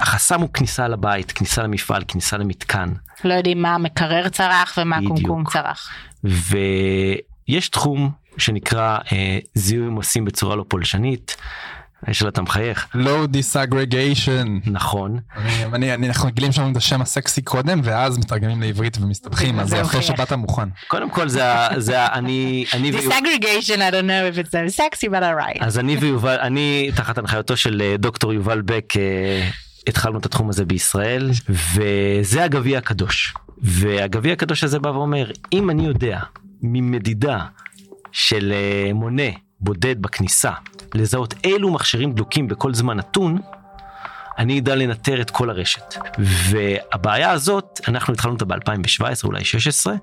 החסם 0.00 0.40
הוא 0.40 0.48
כניסה 0.54 0.88
לבית, 0.88 1.32
כניסה 1.32 1.62
למפעל, 1.62 2.02
כניסה 2.08 2.36
למתקן. 2.36 2.88
לא 3.24 3.34
יודעים 3.34 3.62
מה 3.62 3.74
המקרר 3.74 4.28
צרח 4.28 4.78
ומה 4.80 4.98
קומקום 5.08 5.44
צרח. 5.44 5.90
ויש 7.50 7.68
תחום 7.68 8.10
שנקרא 8.38 8.98
אה, 9.12 9.38
זיהוי 9.54 9.86
עומסים 9.86 10.24
בצורה 10.24 10.56
לא 10.56 10.64
פולשנית. 10.68 11.36
יש 12.08 12.22
לה 12.22 12.28
אתה 12.28 12.42
מחייך. 12.42 12.86
low 12.94 13.36
disaggregation. 13.36 14.70
נכון. 14.70 15.18
אני, 15.36 15.64
אני, 15.64 15.94
אני, 15.94 16.08
אנחנו 16.08 16.28
רגילים 16.28 16.52
שם 16.52 16.72
את 16.72 16.76
השם 16.76 17.02
הסקסי 17.02 17.42
קודם 17.42 17.80
ואז 17.84 18.18
מתרגמים 18.18 18.60
לעברית 18.60 18.98
ומסתבכים 19.00 19.60
אז 19.60 19.68
זה 19.68 19.76
יפה 19.76 20.02
שבאת 20.02 20.32
מוכן. 20.32 20.68
קודם 20.88 21.10
כל 21.10 21.28
זה 21.28 21.42
זה 21.76 22.06
אני 22.06 22.64
אני 22.72 22.90
disaggregation 22.90 23.76
I 23.76 23.92
don't 23.92 24.06
know 24.06 24.34
if 24.34 24.38
it's 24.38 24.76
sexy 24.76 25.08
but 25.08 25.22
alright. 25.22 25.64
אז 25.64 25.78
אני 25.78 25.96
ויובל 25.96 26.38
אני 26.40 26.90
תחת 26.96 27.18
הנחיותו 27.18 27.56
של 27.56 27.82
אה, 27.84 27.96
דוקטור 27.98 28.32
יובל 28.32 28.60
בק 28.60 28.96
אה, 28.96 29.48
התחלנו 29.86 30.18
את 30.18 30.26
התחום 30.26 30.48
הזה 30.48 30.64
בישראל 30.64 31.30
וזה 31.48 32.44
הגביע 32.44 32.78
הקדוש 32.78 33.34
והגביע 33.62 34.32
הקדוש 34.32 34.64
הזה 34.64 34.78
בא 34.78 34.88
ואומר 34.88 35.30
אם 35.52 35.70
אני 35.70 35.86
יודע 35.86 36.20
ממדידה 36.62 37.38
של 38.12 38.52
אה, 38.52 38.92
מונה 38.94 39.30
בודד 39.60 40.02
בכניסה 40.02 40.52
לזהות 40.94 41.34
אילו 41.44 41.70
מכשירים 41.70 42.12
דלוקים 42.12 42.48
בכל 42.48 42.74
זמן 42.74 42.96
נתון, 42.96 43.38
אני 44.38 44.58
אדע 44.58 44.74
לנטר 44.74 45.20
את 45.20 45.30
כל 45.30 45.50
הרשת. 45.50 45.94
והבעיה 46.18 47.30
הזאת, 47.30 47.80
אנחנו 47.88 48.14
התחלנו 48.14 48.34
אותה 48.34 48.44
ב-2017, 48.44 49.24
אולי 49.24 49.44
16, 49.44 49.94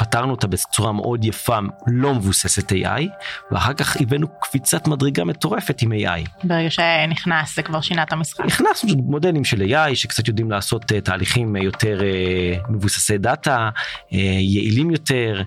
ופתרנו 0.00 0.30
אותה 0.30 0.46
בצורה 0.46 0.92
מאוד 0.92 1.24
יפה, 1.24 1.58
לא 1.86 2.14
מבוססת 2.14 2.72
AI, 2.72 3.02
ואחר 3.50 3.72
כך 3.72 3.96
הבאנו 4.00 4.28
קפיצת 4.40 4.88
מדרגה 4.88 5.24
מטורפת 5.24 5.82
עם 5.82 5.92
AI. 5.92 6.28
ברגע 6.44 6.70
שנכנס 6.70 7.56
זה 7.56 7.62
כבר 7.62 7.80
שינה 7.80 8.02
את 8.02 8.12
המשחק. 8.12 8.44
הכנסנו 8.44 8.94
מודלים 8.96 9.44
של 9.44 9.62
AI 9.62 9.94
שקצת 9.94 10.28
יודעים 10.28 10.50
לעשות 10.50 10.92
uh, 10.92 11.00
תהליכים 11.04 11.56
uh, 11.56 11.58
יותר 11.58 12.00
uh, 12.00 12.70
מבוססי 12.70 13.18
דאטה, 13.18 13.70
יעילים 14.10 14.90
יותר, 14.90 15.42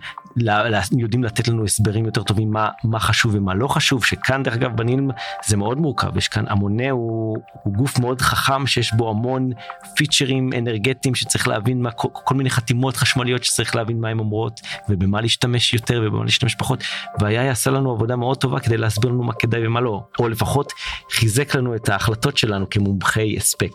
יודעים 0.98 1.24
לתת 1.24 1.48
לנו 1.48 1.64
הסברים 1.64 2.06
יותר 2.06 2.24
טובים 2.24 2.52
מה, 2.52 2.70
מה 2.84 3.00
חשוב 3.00 3.36
ומה 3.36 3.54
לא 3.54 3.68
חשוב, 3.68 4.06
שכאן 4.06 4.44
דרך 4.44 4.54
אגב 4.54 4.78
בנילם 4.78 5.10
זה 5.46 5.58
מאוד 5.58 5.78
מורכב, 5.78 6.18
יש 6.18 6.28
כאן 6.28 6.44
המונה 6.48 6.92
הוא, 6.92 7.38
הוא 7.64 7.74
גוף 7.74 8.00
מאוד 8.00 8.22
חכם 8.22 8.68
שיש 8.68 8.94
בו 8.94 9.10
המון 9.10 9.50
פיצ'רים 9.96 10.50
אנרגטיים 10.58 11.16
שצריך 11.16 11.48
להבין 11.48 11.82
מה, 11.82 11.92
כל, 11.92 12.08
כל 12.14 12.36
מיני 12.36 12.50
חתימות 12.50 12.98
חשמליות 12.98 13.44
שצריך 13.44 13.76
להבין 13.76 14.02
מה 14.02 14.10
הן 14.10 14.20
אומרות 14.20 14.62
ובמה 14.90 15.22
להשתמש 15.22 15.74
יותר 15.74 16.04
ובמה 16.06 16.24
להשתמש 16.24 16.56
פחות, 16.56 16.84
והיה 17.20 17.44
יעשה 17.44 17.72
לנו 17.72 17.92
עבודה 17.92 18.16
מאוד 18.16 18.38
טובה 18.38 18.60
כדי 18.60 18.78
להסביר 18.78 19.12
לנו 19.12 19.24
מה 19.24 19.34
כדאי 19.34 19.68
ומה 19.68 19.82
לא, 19.82 20.04
או 20.20 20.30
לפחות 20.30 20.74
חיזק 21.12 21.56
לנו 21.56 21.76
את 21.76 21.90
ההחלטות 21.90 22.38
שלנו 22.38 22.70
כמומחי 22.70 23.38
הספק. 23.38 23.72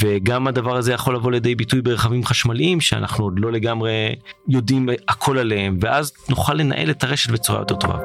וגם 0.00 0.46
הדבר 0.46 0.76
הזה 0.76 0.92
יכול 0.92 1.14
לבוא 1.14 1.30
לידי 1.32 1.54
ביטוי 1.54 1.82
ברכבים 1.82 2.24
חשמליים 2.24 2.80
שאנחנו 2.80 3.24
עוד 3.24 3.34
לא 3.36 3.52
לגמרי 3.52 4.14
יודעים 4.48 4.88
הכל 5.08 5.38
עליהם 5.38 5.79
ואז 5.80 6.12
נוכל 6.28 6.54
לנהל 6.54 6.90
את 6.90 7.04
הרשת 7.04 7.30
בצורה 7.30 7.58
יותר 7.58 7.74
טובה. 7.74 7.98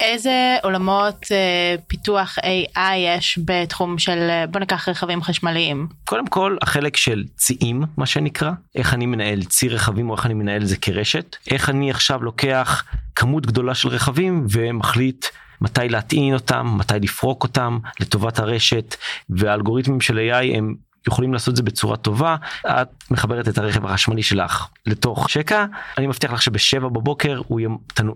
איזה 0.00 0.56
עולמות 0.62 1.26
אה, 1.30 1.74
פיתוח 1.86 2.38
AI 2.38 2.96
יש 2.96 3.38
בתחום 3.44 3.98
של 3.98 4.18
אה, 4.30 4.46
בוא 4.46 4.60
ניקח 4.60 4.88
רכבים 4.88 5.22
חשמליים? 5.22 5.86
קודם 6.04 6.26
כל 6.26 6.56
החלק 6.62 6.96
של 6.96 7.24
ציים 7.36 7.82
מה 7.96 8.06
שנקרא 8.06 8.50
איך 8.74 8.94
אני 8.94 9.06
מנהל 9.06 9.44
צי 9.44 9.68
רכבים 9.68 10.10
או 10.10 10.14
איך 10.14 10.26
אני 10.26 10.34
מנהל 10.34 10.64
זה 10.64 10.76
כרשת 10.76 11.36
איך 11.50 11.70
אני 11.70 11.90
עכשיו 11.90 12.22
לוקח 12.22 12.84
כמות 13.16 13.46
גדולה 13.46 13.74
של 13.74 13.88
רכבים 13.88 14.46
ומחליט 14.50 15.26
מתי 15.60 15.88
להטעין 15.88 16.34
אותם 16.34 16.74
מתי 16.78 16.94
לפרוק 17.02 17.42
אותם 17.42 17.78
לטובת 18.00 18.38
הרשת 18.38 18.96
והאלגוריתמים 19.30 20.00
של 20.00 20.18
AI 20.18 20.56
הם 20.56 20.74
יכולים 21.08 21.32
לעשות 21.32 21.52
את 21.52 21.56
זה 21.56 21.62
בצורה 21.62 21.96
טובה. 21.96 22.36
את 22.66 22.88
מחברת 23.10 23.48
את 23.48 23.58
הרכב 23.58 23.86
החשמלי 23.86 24.22
שלך 24.22 24.66
לתוך 24.86 25.30
שקע 25.30 25.66
אני 25.98 26.06
מבטיח 26.06 26.32
לך 26.32 26.42
שבשבע 26.42 26.88
בבוקר 26.88 27.40
הוא 27.46 27.60
יהיה 27.60 27.70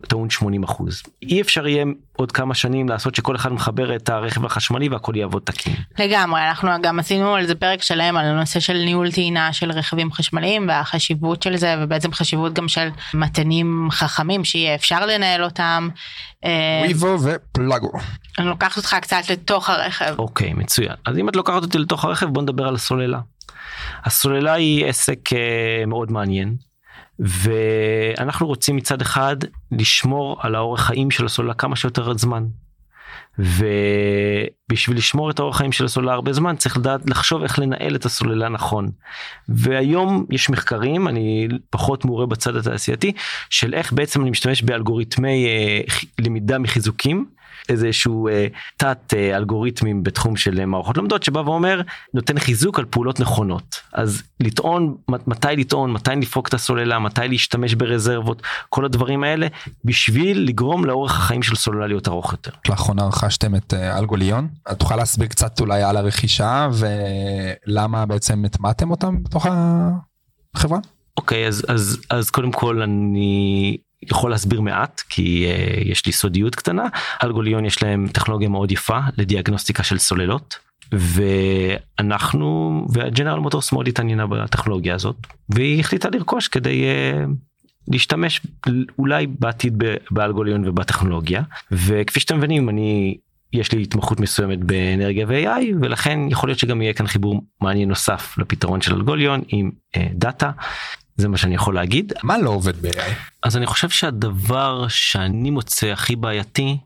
טעון 0.09 0.31
80 0.31 0.63
אחוז. 0.63 1.03
אי 1.23 1.41
אפשר 1.41 1.67
יהיה 1.67 1.85
עוד 2.17 2.33
כמה 2.33 2.55
שנים 2.55 2.89
לעשות 2.89 3.15
שכל 3.15 3.37
אחד 3.37 3.53
מחבר 3.53 3.97
את 3.97 4.09
הרכב 4.09 4.45
החשמלי 4.45 4.89
והכל 4.89 5.17
יעבוד 5.17 5.43
תקין. 5.45 5.75
לגמרי 5.99 6.41
אנחנו 6.49 6.71
גם 6.83 6.99
עשינו 6.99 7.35
על 7.35 7.47
זה 7.47 7.55
פרק 7.55 7.83
שלם 7.83 8.17
על 8.17 8.27
הנושא 8.27 8.61
של 8.61 8.73
ניהול 8.85 9.13
טעינה 9.13 9.53
של 9.53 9.71
רכבים 9.71 10.13
חשמליים 10.13 10.69
והחשיבות 10.69 11.43
של 11.43 11.57
זה 11.57 11.75
ובעצם 11.79 12.13
חשיבות 12.13 12.53
גם 12.53 12.69
של 12.69 12.89
מתנים 13.15 13.89
חכמים 13.91 14.45
שיהיה 14.45 14.75
אפשר 14.75 15.07
לנהל 15.07 15.45
אותם. 15.45 15.89
ויבו 16.83 17.19
ופלאגו. 17.23 17.91
אני 18.39 18.47
לוקחת 18.47 18.77
אותך 18.77 18.97
קצת 19.03 19.31
לתוך 19.31 19.71
הרכב. 19.71 20.15
אוקיי 20.19 20.53
מצוין 20.53 20.95
אז 21.07 21.19
אם 21.19 21.29
את 21.29 21.37
לוקחת 21.37 21.63
אותי 21.63 21.79
לתוך 21.79 22.05
הרכב 22.05 22.27
בוא 22.27 22.43
נדבר 22.43 22.69
על 22.69 22.75
הסוללה. 22.75 23.21
הסוללה 24.05 24.53
היא 24.53 24.87
עסק 24.87 25.19
uh, 25.33 25.87
מאוד 25.87 26.13
מעניין 26.13 26.57
ואנחנו 27.19 28.47
רוצים 28.47 28.77
מצד 28.77 29.01
אחד 29.01 29.37
לשמור 29.73 30.37
על 30.41 30.55
האורך 30.55 30.81
חיים 30.81 31.11
של 31.11 31.27
הסוללה 31.27 31.55
כמה 31.55 31.77
שיותר 31.77 32.19
זמן. 32.19 32.45
ובשביל 33.39 34.97
לשמור 34.97 35.31
את 35.31 35.39
האורח 35.39 35.57
חיים 35.57 35.73
של 35.73 35.85
הסוללה 35.85 36.13
הרבה 36.13 36.33
זמן 36.33 36.57
צריך 36.57 36.77
לדעת 36.77 37.01
לחשוב 37.11 37.43
איך 37.43 37.59
לנהל 37.59 37.97
את 37.97 38.05
הסוללה 38.05 38.49
נכון. 38.49 38.91
והיום 39.49 40.27
יש 40.31 40.51
מחקרים 40.51 41.09
אני 41.09 41.49
פחות 41.71 42.05
מעורה 42.05 42.27
בצד 42.27 42.57
התעשייתי 42.57 43.13
של 43.51 43.75
איך 43.75 43.93
בעצם 43.93 44.23
אני 44.23 44.31
משתמש 44.31 44.63
באלגוריתמי 44.63 45.47
אה, 45.47 45.81
למידה 46.19 46.59
מחיזוקים 46.59 47.27
איזשהו 47.69 48.29
אה, 48.29 48.47
תת 48.77 49.15
אה, 49.17 49.37
אלגוריתמים 49.37 50.03
בתחום 50.03 50.37
של 50.37 50.61
אה, 50.61 50.67
מערכות 50.67 50.97
לומדות 50.97 51.23
שבא 51.23 51.39
ואומר 51.39 51.81
נותן 52.15 52.39
חיזוק 52.39 52.79
על 52.79 52.85
פעולות 52.85 53.21
נכונות 53.21 53.81
אז 53.93 54.23
לטעון 54.41 54.97
מתי 55.09 55.57
לטעון 55.57 55.93
מתי 55.93 56.11
לפרוק 56.17 56.49
את 56.49 56.55
הסוללה 56.55 56.99
מתי 56.99 57.29
להשתמש 57.29 57.75
ברזרבות 57.75 58.43
כל 58.69 58.85
הדברים 58.85 59.25
האלה 59.25 59.47
בשביל 59.85 60.49
לגרום 60.49 60.85
לאורך 60.85 61.17
החיים 61.17 61.43
של 61.43 61.57
סוללה 61.57 61.87
להיות 61.87 62.09
ארוך 62.09 62.33
יותר. 62.33 62.51
לאחרונה 62.69 63.05
רכשתם 63.07 63.55
את 63.55 63.75
אה, 63.75 63.99
אלגוליון 63.99 64.49
את 64.73 64.79
תוכל 64.79 64.97
להסביר 64.97 65.29
קצת 65.29 65.61
אולי 65.61 65.83
על 65.83 65.97
הרכישה 65.97 66.69
ולמה 67.67 68.07
בעצם 68.07 68.45
הטמעתם 68.45 68.91
אותם 68.91 69.23
בתוך 69.23 69.47
החברה. 70.55 70.79
אוקיי 71.17 71.45
okay, 71.45 71.49
אז 71.49 71.65
אז 71.69 71.99
אז 72.11 72.31
קודם 72.31 72.53
כל 72.53 72.83
אני 72.83 73.77
יכול 74.03 74.31
להסביר 74.31 74.61
מעט 74.61 75.03
כי 75.09 75.47
uh, 75.47 75.89
יש 75.89 76.07
לי 76.07 76.13
סודיות 76.13 76.55
קטנה. 76.55 76.85
אלגוליון 77.25 77.65
יש 77.65 77.83
להם 77.83 78.07
טכנולוגיה 78.13 78.49
מאוד 78.49 78.73
יפה 78.73 78.99
לדיאגנוסטיקה 79.19 79.83
של 79.83 79.99
סוללות 79.99 80.59
ואנחנו 80.93 82.81
והג'נרל 82.93 83.39
מוטורס 83.39 83.73
מאוד 83.73 83.89
התעניינה 83.89 84.27
בטכנולוגיה 84.27 84.95
הזאת 84.95 85.17
והיא 85.49 85.81
החליטה 85.81 86.09
לרכוש 86.11 86.49
כדי 86.49 86.85
uh, 86.85 87.31
להשתמש 87.89 88.41
אולי 88.99 89.27
בעתיד 89.27 89.83
באלגוליון 90.11 90.69
ובטכנולוגיה. 90.69 91.43
וכפי 91.73 92.21
שאתם 92.21 92.37
מבינים 92.37 92.69
אני 92.69 93.17
יש 93.53 93.73
לי 93.73 93.83
התמחות 93.83 94.21
מסוימת 94.21 94.59
באנרגיה 94.59 95.27
ו-AI 95.29 95.75
ולכן 95.81 96.21
יכול 96.31 96.49
להיות 96.49 96.59
שגם 96.59 96.83
יהיה 96.83 96.93
כאן 96.93 97.07
חיבור 97.07 97.43
מעניין 97.61 97.89
נוסף 97.89 98.39
לפתרון 98.39 98.81
של 98.81 98.95
אלגוליון 98.95 99.43
עם 99.49 99.71
uh, 99.97 100.01
דאטה 100.13 100.51
זה 101.17 101.29
מה 101.29 101.37
שאני 101.37 101.55
יכול 101.55 101.75
להגיד. 101.75 102.13
מה 102.23 102.39
לא 102.39 102.51
עובד 102.51 102.77
ב-AI? 102.83 103.11
אז 103.43 103.57
אני 103.57 103.67
חושב 103.67 103.89
שהדבר 103.89 104.89
שאני 104.89 105.51
מוצא 105.51 105.87
הכי 105.87 106.17
בעייתי 106.17 106.79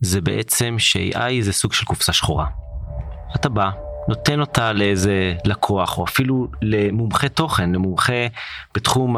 זה 0.00 0.20
בעצם 0.20 0.74
ש-AI 0.78 1.32
זה 1.40 1.52
סוג 1.52 1.72
של 1.72 1.84
קופסה 1.84 2.12
שחורה. 2.12 2.46
אתה 3.36 3.48
בא, 3.48 3.70
נותן 4.08 4.40
אותה 4.40 4.72
לאיזה 4.72 5.34
לקוח 5.44 5.98
או 5.98 6.04
אפילו 6.04 6.48
למומחה 6.62 7.28
תוכן, 7.28 7.72
למומחה 7.72 8.26
בתחום 8.74 9.16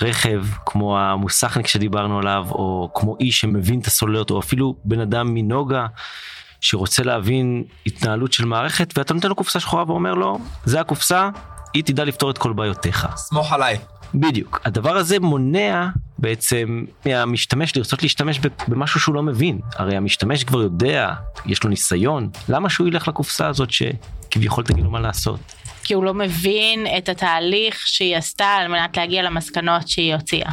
הרכב 0.00 0.44
כמו 0.66 0.98
המוסכניק 0.98 1.66
שדיברנו 1.66 2.18
עליו 2.18 2.46
או 2.50 2.90
כמו 2.94 3.16
איש 3.20 3.40
שמבין 3.40 3.80
את 3.80 3.86
הסוללות 3.86 4.30
או 4.30 4.40
אפילו 4.40 4.76
בן 4.84 5.00
אדם 5.00 5.34
מנוגה. 5.34 5.86
שרוצה 6.60 7.02
להבין 7.02 7.64
התנהלות 7.86 8.32
של 8.32 8.44
מערכת 8.44 8.98
ואתה 8.98 9.14
נותן 9.14 9.28
לו 9.28 9.34
קופסה 9.34 9.60
שחורה 9.60 9.84
ואומר 9.86 10.14
לו 10.14 10.38
זה 10.64 10.80
הקופסה 10.80 11.28
היא 11.74 11.82
תדע 11.84 12.04
לפתור 12.04 12.30
את 12.30 12.38
כל 12.38 12.52
בעיותיך. 12.52 13.06
סמוך 13.16 13.52
עליי. 13.52 13.78
בדיוק. 14.14 14.60
הדבר 14.64 14.96
הזה 14.96 15.20
מונע 15.20 15.88
בעצם 16.18 16.84
מהמשתמש 17.06 17.76
לרצות 17.76 18.02
להשתמש 18.02 18.40
במשהו 18.68 19.00
שהוא 19.00 19.14
לא 19.14 19.22
מבין. 19.22 19.60
הרי 19.76 19.96
המשתמש 19.96 20.44
כבר 20.44 20.62
יודע, 20.62 21.10
יש 21.46 21.64
לו 21.64 21.70
ניסיון, 21.70 22.28
למה 22.48 22.70
שהוא 22.70 22.88
ילך 22.88 23.08
לקופסה 23.08 23.48
הזאת 23.48 23.68
שכביכול 23.70 24.64
תגיד 24.64 24.84
לו 24.84 24.90
מה 24.90 25.00
לעשות? 25.00 25.40
כי 25.84 25.94
הוא 25.94 26.04
לא 26.04 26.14
מבין 26.14 26.86
את 26.98 27.08
התהליך 27.08 27.86
שהיא 27.86 28.16
עשתה 28.16 28.46
על 28.46 28.68
מנת 28.68 28.96
להגיע 28.96 29.22
למסקנות 29.22 29.88
שהיא 29.88 30.14
הוציאה. 30.14 30.50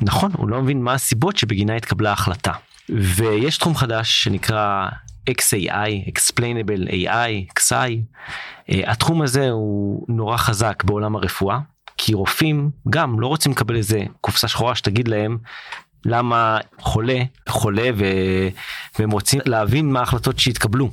נכון, 0.00 0.30
הוא 0.36 0.48
לא 0.48 0.62
מבין 0.62 0.82
מה 0.82 0.92
הסיבות 0.92 1.36
שבגינה 1.36 1.74
התקבלה 1.74 2.10
ההחלטה. 2.10 2.52
ויש 2.88 3.58
תחום 3.58 3.74
חדש 3.74 4.24
שנקרא 4.24 4.88
XAI, 5.30 6.10
Explainable 6.12 6.90
AI, 6.90 7.58
XI. 7.58 7.72
Uh, 7.72 8.74
התחום 8.86 9.22
הזה 9.22 9.50
הוא 9.50 10.06
נורא 10.08 10.36
חזק 10.36 10.84
בעולם 10.84 11.16
הרפואה, 11.16 11.58
כי 11.96 12.14
רופאים 12.14 12.70
גם 12.90 13.20
לא 13.20 13.26
רוצים 13.26 13.52
לקבל 13.52 13.76
איזה 13.76 14.02
קופסה 14.20 14.48
שחורה 14.48 14.74
שתגיד 14.74 15.08
להם 15.08 15.38
למה 16.04 16.58
חולה 16.80 17.18
חולה 17.48 17.90
ו... 17.96 18.04
והם 18.98 19.10
רוצים 19.10 19.40
להבין 19.44 19.92
מה 19.92 20.00
ההחלטות 20.00 20.38
שהתקבלו. 20.38 20.90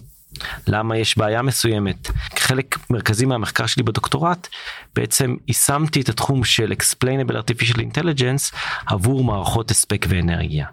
למה 0.67 0.97
יש 0.97 1.17
בעיה 1.17 1.41
מסוימת. 1.41 2.11
חלק 2.39 2.77
מרכזי 2.89 3.25
מהמחקר 3.25 3.65
שלי 3.65 3.83
בדוקטורט 3.83 4.47
בעצם 4.95 5.35
יישמתי 5.47 6.01
את 6.01 6.09
התחום 6.09 6.43
של 6.43 6.73
Explainable 6.79 7.33
Artificial 7.33 7.77
Intelligence 7.77 8.55
עבור 8.85 9.23
מערכות 9.23 9.71
הספק 9.71 10.05
ואנרגיה. 10.09 10.67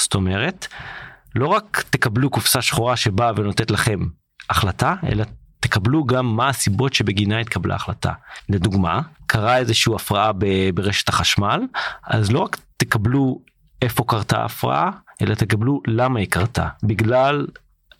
זאת 0.00 0.14
אומרת 0.14 0.66
לא 1.34 1.46
רק 1.46 1.84
תקבלו 1.90 2.30
קופסה 2.30 2.62
שחורה 2.62 2.96
שבאה 2.96 3.32
ונותנת 3.36 3.70
לכם 3.70 4.00
החלטה, 4.50 4.94
אלא 5.06 5.24
תקבלו 5.60 6.04
גם 6.04 6.36
מה 6.36 6.48
הסיבות 6.48 6.94
שבגינה 6.94 7.38
התקבלה 7.38 7.74
החלטה. 7.74 8.12
לדוגמה, 8.48 9.00
קרה 9.26 9.56
איזושהי 9.58 9.94
הפרעה 9.94 10.32
ברשת 10.74 11.08
החשמל, 11.08 11.60
אז 12.06 12.32
לא 12.32 12.38
רק 12.38 12.58
תקבלו 12.76 13.40
איפה 13.82 14.04
קרתה 14.08 14.38
ההפרעה, 14.38 14.90
אלא 15.22 15.34
תקבלו 15.34 15.80
למה 15.86 16.20
היא 16.20 16.28
קרתה. 16.30 16.68
בגלל 16.82 17.46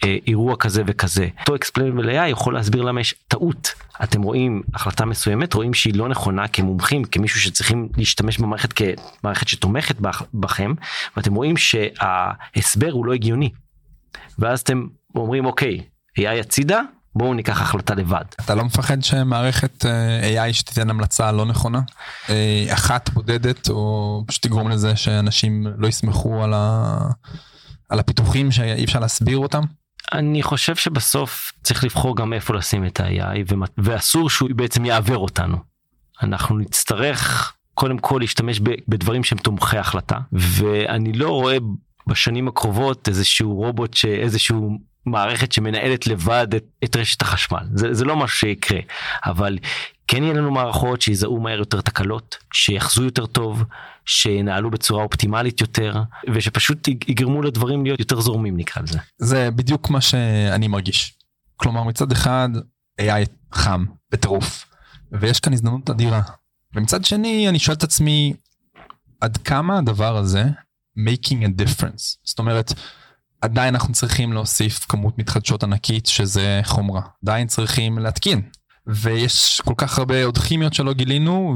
אה, 0.05 0.17
אירוע 0.27 0.57
כזה 0.57 0.83
וכזה. 0.87 1.29
אותו 1.41 1.57
explainable 1.57 2.05
AI 2.05 2.29
יכול 2.29 2.55
להסביר 2.55 2.83
למה 2.83 3.01
יש 3.01 3.15
טעות. 3.29 3.73
אתם 4.03 4.23
רואים 4.23 4.62
החלטה 4.75 5.05
מסוימת, 5.05 5.55
רואים 5.55 5.75
שהיא 5.75 5.95
לא 5.95 6.09
נכונה 6.09 6.49
כמומחים, 6.49 7.05
כמישהו 7.05 7.41
שצריכים 7.41 7.88
להשתמש 7.97 8.38
במערכת 8.38 8.73
כמערכת 8.73 9.49
שתומכת 9.49 9.97
בכם, 10.35 10.75
ואתם 11.17 11.35
רואים 11.35 11.57
שההסבר 11.57 12.91
הוא 12.91 13.07
לא 13.07 13.12
הגיוני. 13.12 13.51
ואז 14.38 14.61
אתם 14.61 14.87
אומרים 15.15 15.45
אוקיי, 15.45 15.81
AI 16.19 16.41
הצידה, 16.41 16.81
בואו 17.15 17.35
ניקח 17.35 17.61
החלטה 17.61 17.95
לבד. 17.95 18.25
אתה 18.41 18.55
לא 18.55 18.65
מפחד 18.65 19.03
שמערכת 19.03 19.87
אה, 19.87 20.49
AI 20.49 20.53
שתיתן 20.53 20.91
המלצה 20.91 21.33
לא 21.33 21.45
נכונה? 21.47 21.81
אה, 22.29 22.67
אחת 22.73 23.11
בודדת 23.11 23.69
או 23.69 24.25
פשוט 24.27 24.47
תגרום 24.47 24.69
לזה 24.69 24.97
שאנשים 24.97 25.67
לא 25.77 25.88
יסמכו 25.88 26.45
על, 26.45 26.53
ה... 26.55 26.99
על 27.88 27.99
הפיתוחים 27.99 28.51
שאי 28.51 28.85
אפשר 28.85 29.01
להסביר 29.01 29.38
אותם? 29.38 29.62
אני 30.12 30.43
חושב 30.43 30.77
שבסוף 30.77 31.53
צריך 31.62 31.85
לבחור 31.85 32.17
גם 32.17 32.33
איפה 32.33 32.55
לשים 32.55 32.87
את 32.87 33.01
ה-AI 33.01 33.55
ואסור 33.79 34.31
שהוא 34.31 34.51
בעצם 34.57 34.85
יעוור 34.85 35.17
אותנו. 35.17 35.57
אנחנו 36.23 36.59
נצטרך 36.59 37.53
קודם 37.75 37.99
כל 37.99 38.19
להשתמש 38.21 38.61
בדברים 38.88 39.25
שהם 39.25 39.38
תומכי 39.38 39.79
החלטה 39.79 40.19
ואני 40.33 41.12
לא 41.12 41.31
רואה 41.31 41.57
בשנים 42.07 42.49
הקרובות 42.49 43.09
איזשהו 43.09 43.55
רובוט 43.55 43.95
שאיזשהו 43.95 44.79
מערכת 45.07 45.53
שמנהלת 45.53 46.07
לבד 46.07 46.47
את, 46.57 46.65
את 46.85 46.97
רשת 46.97 47.23
החשמל 47.23 47.67
זה, 47.75 47.95
זה 47.95 48.05
לא 48.05 48.17
משהו 48.17 48.38
שיקרה 48.38 48.79
אבל 49.27 49.59
כן 50.09 50.23
יהיה 50.23 50.35
לנו 50.35 50.51
מערכות 50.51 51.01
שיזהו 51.01 51.41
מהר 51.41 51.59
יותר 51.59 51.81
תקלות 51.81 52.37
שיחזו 52.53 53.05
יותר 53.05 53.27
טוב 53.27 53.65
שינהלו 54.07 54.71
בצורה 54.71 55.05
אופטימלית 55.05 55.61
יותר 55.61 56.03
ושפשוט 56.35 56.88
יגרמו 56.88 57.43
לדברים 57.43 57.85
להיות 57.85 58.01
יותר 58.01 58.21
זורמים 58.21 58.57
נקרא 58.57 58.83
לזה. 58.83 58.99
זה 59.19 59.51
בדיוק 59.51 59.91
מה 59.91 60.01
שאני 60.01 60.69
מרגיש. 60.69 61.15
כלומר 61.57 61.83
מצד 61.83 62.12
אחד 62.12 62.49
AI 63.01 63.27
חם 63.53 63.85
בטירוף 64.11 64.67
ויש 65.12 65.41
כאן 65.41 65.53
הזדמנות 65.53 65.91
אדירה 65.91 66.21
ומצד 66.75 67.05
שני 67.05 67.49
אני 67.49 67.59
שואל 67.59 67.77
את 67.77 67.83
עצמי 67.83 68.35
עד 69.21 69.37
כמה 69.37 69.79
הדבר 69.79 70.17
הזה 70.17 70.45
making 70.99 71.43
a 71.45 71.62
difference 71.62 72.17
זאת 72.25 72.38
אומרת 72.38 72.73
עדיין 73.41 73.75
אנחנו 73.75 73.95
צריכים 73.95 74.33
להוסיף 74.33 74.87
כמות 74.88 75.19
מתחדשות 75.19 75.62
ענקית 75.62 76.07
שזה 76.07 76.61
חומרה 76.65 77.03
עדיין 77.23 77.47
צריכים 77.47 77.99
להתקין 77.99 78.43
ויש 78.87 79.61
כל 79.64 79.75
כך 79.77 79.99
הרבה 79.99 80.25
עוד 80.25 80.38
כימיות 80.38 80.75
שלא 80.75 80.92
גילינו 80.92 81.55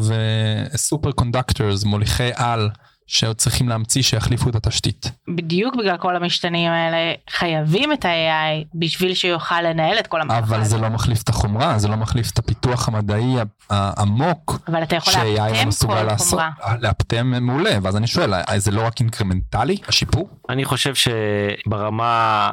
ו 0.74 1.12
superconductors 1.12 1.84
מוליכי 1.84 2.30
על 2.34 2.70
שעוד 3.06 3.36
צריכים 3.36 3.68
להמציא 3.68 4.02
שיחליפו 4.02 4.50
את 4.50 4.54
התשתית. 4.54 5.10
בדיוק 5.36 5.76
בגלל 5.76 5.96
כל 5.96 6.16
המשתנים 6.16 6.70
האלה 6.70 7.14
חייבים 7.30 7.92
את 7.92 8.04
ה-AI 8.04 8.66
בשביל 8.74 9.14
שיוכל 9.14 9.62
לנהל 9.62 9.98
את 9.98 10.06
כל 10.06 10.20
המערכת. 10.20 10.48
אבל 10.48 10.64
זה 10.64 10.78
לא 10.78 10.88
מחליף 10.88 11.22
את 11.22 11.28
החומרה 11.28 11.78
זה 11.78 11.88
לא 11.88 11.96
מחליף 11.96 12.30
את 12.30 12.38
הפיתוח 12.38 12.88
המדעי 12.88 13.34
העמוק. 13.70 14.58
אבל 14.68 14.82
אתה 14.82 14.96
יכול 14.96 15.14
לאפטם 15.14 15.86
כל 15.86 16.16
חומרה. 16.16 16.50
לאפטם 16.80 17.26
מעולה 17.26 17.78
ואז 17.82 17.96
אני 17.96 18.06
שואל 18.06 18.34
זה 18.56 18.70
לא 18.70 18.86
רק 18.86 19.00
אינקרמנטלי 19.00 19.76
השיפור? 19.88 20.28
אני 20.48 20.64
חושב 20.64 20.94
שברמה 20.94 22.50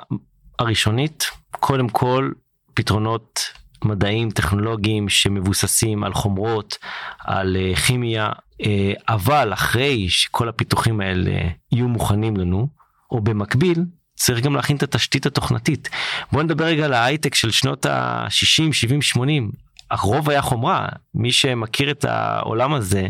הראשונית 0.60 1.32
קודם 1.52 1.90
כל 1.90 2.32
פתרונות 2.74 3.40
מדעים 3.86 4.32
טכנולוגיים 4.32 5.10
שמבוססים 5.10 6.04
על 6.04 6.14
חומרות 6.14 6.78
על 7.20 7.58
אה, 7.60 7.76
כימיה 7.76 8.30
אה, 8.62 8.94
אבל 9.10 9.54
אחרי 9.54 10.10
שכל 10.10 10.50
הפיתוחים 10.50 11.02
האלה 11.02 11.32
יהיו 11.72 11.88
מוכנים 11.88 12.38
לנו 12.38 12.68
או 13.12 13.22
במקביל 13.22 13.86
צריך 14.16 14.46
גם 14.46 14.56
להכין 14.56 14.78
את 14.78 14.84
התשתית 14.84 15.26
התוכנתית. 15.26 15.90
בוא 16.32 16.44
נדבר 16.44 16.66
רגע 16.66 16.86
על 16.86 16.94
ההייטק 16.94 17.36
של 17.36 17.52
שנות 17.52 17.86
ה-60, 17.86 18.74
70, 18.74 19.02
80. 19.02 19.52
הרוב 19.92 20.30
היה 20.30 20.42
חומרה 20.42 20.88
מי 21.16 21.32
שמכיר 21.32 21.92
את 21.92 22.06
העולם 22.06 22.74
הזה 22.74 23.08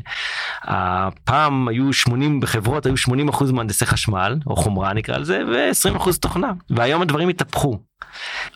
הפעם 0.64 1.68
היו 1.68 1.94
80 1.94 2.40
בחברות 2.40 2.86
היו 2.86 2.98
80 2.98 3.30
אחוז 3.30 3.52
מהנדסי 3.52 3.86
חשמל 3.86 4.38
או 4.48 4.56
חומרה 4.56 4.94
נקרא 4.94 5.18
לזה 5.18 5.42
ו-20 5.48 5.98
אחוז 5.98 6.20
תוכנה 6.20 6.52
והיום 6.70 7.02
הדברים 7.02 7.30
התהפכו. 7.30 7.80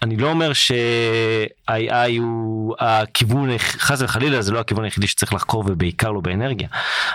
אני 0.01 0.17
לא 0.17 0.29
אומר 0.29 0.53
ש-AI 0.53 2.19
הוא 2.19 2.75
הכיוון 2.79 3.57
חס 3.57 4.01
וחלילה 4.01 4.41
זה 4.41 4.51
לא 4.51 4.59
הכיוון 4.59 4.83
היחידי 4.83 5.07
שצריך 5.07 5.33
לחקור 5.33 5.63
ובעיקר 5.67 6.11
לא 6.11 6.21
באנרגיה 6.21 6.67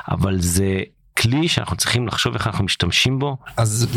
אבל 0.09 0.41
זה 0.41 0.83
כלי 1.23 1.49
שאנחנו 1.49 1.77
צריכים 1.77 2.07
לחשוב 2.07 2.35
איך 2.35 2.47
אנחנו 2.47 2.65
משתמשים 2.65 3.19
בו. 3.19 3.37
אז 3.57 3.89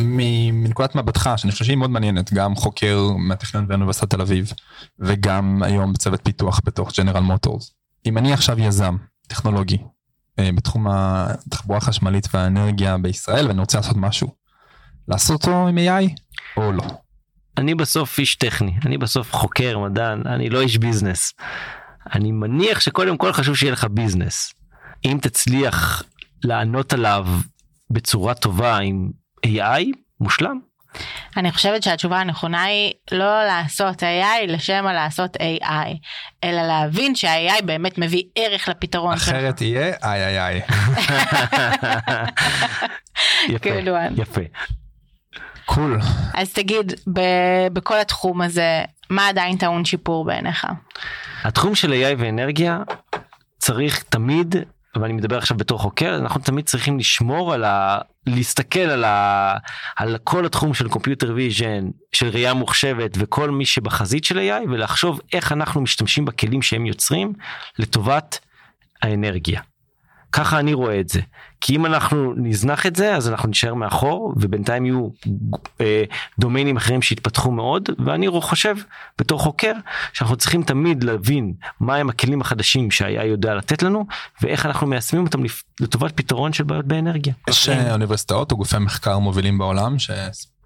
מנקודת 0.54 0.96
מבטך 0.96 1.30
שאני 1.38 1.52
חושב 1.52 1.66
שהיא 1.66 1.78
מאוד 1.78 1.90
מעניינת 1.90 2.34
גם 2.34 2.56
חוקר 2.56 3.08
מהטכניון 3.18 3.68
באוניברסיטת 3.68 4.10
תל 4.10 4.22
אביב 4.22 4.54
וגם 5.00 5.64
היום 5.64 5.94
בצוות 5.94 6.20
פיתוח 6.24 6.60
בתוך 6.66 6.92
ג'נרל 6.98 7.22
מוטורס. 7.22 7.74
אם 8.06 8.18
אני 8.18 8.34
עכשיו 8.34 8.60
יזם 8.60 8.98
טכנולוגי 9.28 9.78
אה, 10.40 10.50
בתחום 10.56 10.88
התחבורה 10.90 11.78
החשמלית 11.78 12.28
והאנרגיה 12.34 12.98
בישראל 12.98 13.48
ואני 13.48 13.60
רוצה 13.60 13.78
לעשות 13.78 13.98
משהו 13.98 14.28
לעשות 15.08 15.44
אותו 15.44 15.68
עם 15.68 15.78
AI 15.78 16.12
או 16.58 16.72
לא. 16.72 16.84
אני 17.58 17.76
בסוף 17.76 18.20
איש 18.20 18.36
טכני 18.36 18.74
אני 18.86 18.98
בסוף 18.98 19.34
חוקר 19.34 19.80
מדען 19.80 20.22
אני 20.28 20.50
לא 20.50 20.62
איש 20.62 20.78
ביזנס. 20.78 21.34
אני 22.14 22.32
מניח 22.32 22.80
שקודם 22.80 23.18
כל 23.18 23.34
חשוב 23.34 23.56
שיהיה 23.56 23.74
לך 23.74 23.88
ביזנס. 23.92 24.54
אם 25.06 25.18
תצליח 25.22 26.04
לענות 26.46 26.94
עליו 26.94 27.28
בצורה 27.90 28.34
טובה 28.34 28.78
עם 28.78 29.10
AI 29.46 29.84
מושלם. 30.20 30.60
אני 31.38 31.52
חושבת 31.52 31.84
שהתשובה 31.84 32.20
הנכונה 32.20 32.64
היא 32.64 32.94
לא 33.12 33.44
לעשות 33.46 34.04
AI 34.04 34.48
לשם 34.48 34.86
לעשות 34.86 35.38
AI 35.38 35.98
אלא 36.44 36.62
להבין 36.62 37.16
שה-AI 37.16 37.64
באמת 37.64 37.98
מביא 37.98 38.24
ערך 38.36 38.70
לפתרון 38.70 39.14
אחרת 39.14 39.58
שלך. 39.58 39.68
יהיה 39.68 39.94
איי 40.04 40.26
איי 40.26 40.40
איי. 40.40 40.62
יפה, 43.50 43.70
יפה. 44.16 44.42
קול. 45.66 46.00
אז 46.34 46.54
תגיד 46.54 46.94
בכל 47.74 48.00
התחום 48.00 48.42
הזה 48.42 48.84
מה 49.10 49.28
עדיין 49.28 49.58
טעון 49.58 49.86
שיפור 49.86 50.26
בעיניך? 50.26 50.68
התחום 51.44 51.76
של 51.76 51.92
AI 51.92 52.16
ואנרגיה 52.18 52.80
צריך 53.58 54.04
תמיד 54.04 54.56
ואני 55.02 55.14
מדבר 55.14 55.38
עכשיו 55.38 55.58
בתור 55.58 55.80
חוקר 55.80 56.16
אנחנו 56.16 56.42
תמיד 56.42 56.66
צריכים 56.66 57.00
לשמור 57.00 57.54
על 57.54 57.64
ה... 57.64 57.98
להסתכל 58.28 58.80
על, 58.80 59.04
ה... 59.04 59.58
על 59.96 60.18
כל 60.24 60.46
התחום 60.46 60.74
של 60.74 60.90
computer 60.90 61.32
vision 61.36 61.90
של 62.12 62.28
ראייה 62.28 62.54
מוחשבת 62.54 63.12
וכל 63.20 63.52
מי 63.52 63.66
שבחזית 63.66 64.24
של 64.24 64.38
AI 64.38 64.70
ולחשוב 64.70 65.20
איך 65.34 65.52
אנחנו 65.52 65.82
משתמשים 65.82 66.26
בכלים 66.26 66.62
שהם 66.62 66.86
יוצרים 66.86 67.34
לטובת 67.80 68.40
האנרגיה. 69.02 69.62
ככה 70.32 70.60
אני 70.60 70.74
רואה 70.74 71.00
את 71.00 71.10
זה. 71.10 71.22
כי 71.66 71.76
אם 71.76 71.86
אנחנו 71.86 72.34
נזנח 72.38 72.86
את 72.86 72.96
זה 72.96 73.16
אז 73.16 73.30
אנחנו 73.30 73.50
נשאר 73.50 73.74
מאחור 73.74 74.34
ובינתיים 74.38 74.86
יהיו 74.86 75.08
אה, 75.82 76.04
דומיינים 76.40 76.78
אחרים 76.78 77.02
שיתפתחו 77.02 77.52
מאוד 77.52 77.90
ואני 78.06 78.28
חושב 78.42 78.76
בתור 79.20 79.40
חוקר 79.40 79.72
שאנחנו 80.14 80.36
צריכים 80.36 80.64
תמיד 80.64 81.04
להבין 81.04 81.54
מהם 81.80 82.10
הכלים 82.10 82.42
החדשים 82.42 82.92
שהיה 82.92 83.26
יודע 83.26 83.56
לתת 83.56 83.84
לנו 83.84 84.06
ואיך 84.42 84.66
אנחנו 84.66 84.88
מיישמים 84.88 85.26
אותם 85.26 85.44
לטובת 85.80 86.12
פתרון 86.16 86.54
של 86.54 86.64
בעיות 86.64 86.86
באנרגיה. 86.86 87.34
יש 87.50 87.70
אה, 87.70 87.94
אוניברסיטאות 87.94 88.52
או 88.52 88.58
גופי 88.58 88.78
מחקר 88.78 89.20
מובילים 89.20 89.58
בעולם 89.58 90.00
ש... 90.00 90.12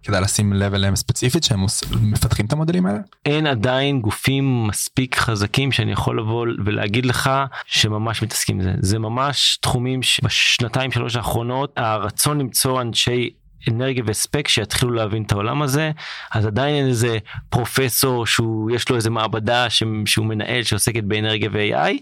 כדאי 0.03 0.21
לשים 0.21 0.53
לב 0.53 0.73
אליהם 0.73 0.95
ספציפית 0.95 1.43
שהם 1.43 1.65
מפתחים 2.01 2.45
את 2.45 2.53
המודלים 2.53 2.85
האלה? 2.85 2.99
אין 3.25 3.47
עדיין 3.47 4.01
גופים 4.01 4.67
מספיק 4.67 5.15
חזקים 5.15 5.71
שאני 5.71 5.91
יכול 5.91 6.19
לבוא 6.19 6.45
ולהגיד 6.65 7.05
לך 7.05 7.29
שממש 7.65 8.23
מתעסקים 8.23 8.57
בזה 8.57 8.73
זה 8.79 8.99
ממש 8.99 9.57
תחומים 9.61 10.03
שבשנתיים 10.03 10.91
שלוש 10.91 11.15
האחרונות 11.15 11.73
הרצון 11.77 12.39
למצוא 12.39 12.81
אנשי 12.81 13.29
אנרגיה 13.67 14.03
והספק 14.07 14.47
שיתחילו 14.47 14.91
להבין 14.91 15.23
את 15.23 15.31
העולם 15.31 15.61
הזה 15.61 15.91
אז 16.31 16.45
עדיין 16.45 16.75
אין 16.75 16.87
איזה 16.87 17.17
פרופסור 17.49 18.25
שהוא 18.25 18.71
יש 18.71 18.89
לו 18.89 18.95
איזה 18.95 19.09
מעבדה 19.09 19.67
שהוא 20.05 20.25
מנהל 20.25 20.63
שעוסקת 20.63 21.03
באנרגיה 21.03 21.49
ו-AI 21.53 21.93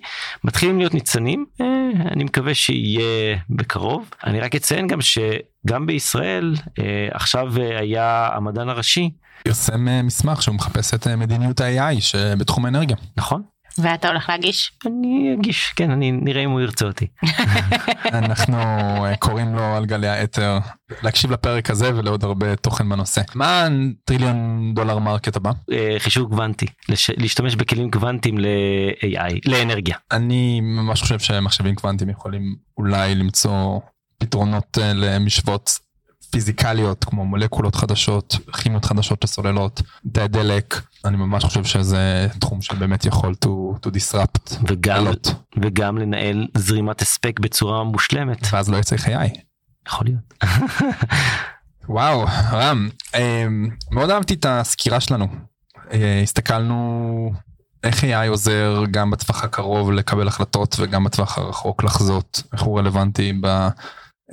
מתחילים 0.43 0.77
להיות 0.77 0.93
ניצנים 0.93 1.45
אה, 1.61 1.65
אני 2.11 2.23
מקווה 2.23 2.53
שיהיה 2.53 3.37
בקרוב 3.49 4.09
אני 4.23 4.39
רק 4.39 4.55
אציין 4.55 4.87
גם 4.87 4.99
שגם 5.01 5.85
בישראל 5.85 6.55
אה, 6.79 7.07
עכשיו 7.11 7.61
אה, 7.61 7.79
היה 7.79 8.29
המדען 8.33 8.69
הראשי. 8.69 9.09
פרסם 9.43 9.87
מסמך 10.03 10.41
שהוא 10.41 10.55
מחפש 10.55 10.93
את 10.93 11.07
מדיניות 11.07 11.61
ה-AI 11.61 12.01
שבתחום 12.01 12.65
האנרגיה. 12.65 12.95
נכון. 13.17 13.41
ואתה 13.79 14.07
הולך 14.07 14.29
להגיש? 14.29 14.71
אני 14.85 15.35
אגיש, 15.39 15.73
כן, 15.75 15.91
אני 15.91 16.11
נראה 16.11 16.43
אם 16.43 16.49
הוא 16.49 16.61
ירצה 16.61 16.85
אותי. 16.85 17.07
אנחנו 18.19 18.57
אה, 19.05 19.15
קוראים 19.15 19.55
לו 19.55 19.63
על 19.63 19.85
גלי 19.85 20.07
האתר 20.07 20.57
להקשיב 21.03 21.31
לפרק 21.31 21.69
הזה 21.69 21.95
ולעוד 21.95 22.23
הרבה 22.23 22.55
תוכן 22.55 22.89
בנושא. 22.89 23.21
מה 23.35 23.67
trillion 24.05 24.71
dollar 24.75 24.99
market 24.99 25.36
הבא? 25.35 25.51
אה, 25.71 25.95
חישוב 25.99 26.29
קוונטי, 26.29 26.65
להשתמש 27.17 27.55
בכלים 27.55 27.91
קוונטיים 27.91 28.37
ל-AI, 28.37 29.33
לאנרגיה. 29.45 29.95
אני 30.11 30.61
ממש 30.61 31.01
חושב 31.01 31.19
שמחשבים 31.19 31.75
קוונטיים 31.75 32.09
יכולים 32.09 32.55
אולי 32.77 33.15
למצוא 33.15 33.79
פתרונות 34.17 34.77
אה, 34.81 34.93
למשוואות 34.93 35.87
פיזיקליות 36.29 37.03
כמו 37.03 37.25
מולקולות 37.25 37.75
חדשות, 37.75 38.35
כימיות 38.57 38.85
חדשות 38.85 39.23
לסוללות, 39.23 39.81
תאי 40.11 40.27
דלק, 40.27 40.81
אני 41.05 41.17
ממש 41.17 41.43
חושב 41.43 41.63
שזה 41.63 42.27
תחום 42.39 42.61
שבאמת 42.61 43.05
יכול 43.05 43.35
to, 43.45 43.47
to 43.85 43.89
disrupt. 43.89 44.55
וגם, 44.67 45.07
וגם 45.61 45.97
לנהל 45.97 46.47
זרימת 46.57 47.01
הספק 47.01 47.39
בצורה 47.39 47.83
מושלמת. 47.83 48.47
ואז 48.51 48.69
לא 48.69 48.77
יצא 48.77 48.97
חיי. 48.97 49.29
יכול 49.87 50.07
להיות. 50.07 50.33
וואו, 51.89 52.25
רם, 52.51 52.89
אמ, 53.15 53.69
מאוד 53.91 54.09
אהבתי 54.09 54.33
את 54.33 54.45
הסקירה 54.49 54.99
שלנו. 54.99 55.27
אה, 55.91 56.19
הסתכלנו 56.23 57.31
איך 57.83 58.03
AI 58.03 58.29
עוזר 58.29 58.83
גם 58.91 59.11
בטווח 59.11 59.43
הקרוב 59.43 59.91
לקבל 59.91 60.27
החלטות 60.27 60.75
וגם 60.79 61.03
בטווח 61.03 61.37
הרחוק 61.37 61.83
לחזות, 61.83 62.43
איך 62.53 62.61
הוא 62.61 62.79
רלוונטי 62.79 63.33
ב... 63.41 63.67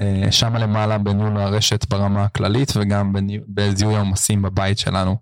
אה, 0.00 0.33
שם 0.33 0.57
למעלה 0.57 0.98
בניהול 0.98 1.37
הרשת 1.37 1.88
ברמה 1.88 2.24
הכללית 2.24 2.72
וגם 2.76 3.12
בזיהוי 3.48 3.96
העומסים 3.96 4.42
בבית 4.42 4.78
שלנו. 4.78 5.16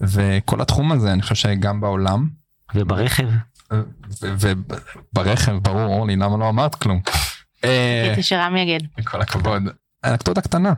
וכל 0.00 0.60
התחום 0.60 0.92
הזה 0.92 1.12
אני 1.12 1.22
חושב 1.22 1.34
שגם 1.34 1.80
בעולם. 1.80 2.28
וברכב. 2.74 3.28
וברכב 4.22 5.52
ברור 5.62 5.84
אורלי 5.84 6.16
למה 6.16 6.36
לא 6.36 6.48
אמרת 6.48 6.74
כלום. 6.74 7.00
אה, 7.64 8.02
חיכיתי 8.04 8.22
שרם 8.22 8.56
יגיד. 8.56 8.86
כל 9.04 9.20
הכבוד. 9.20 9.62
אנקדוטה 10.04 10.40
קטנה. 10.40 10.72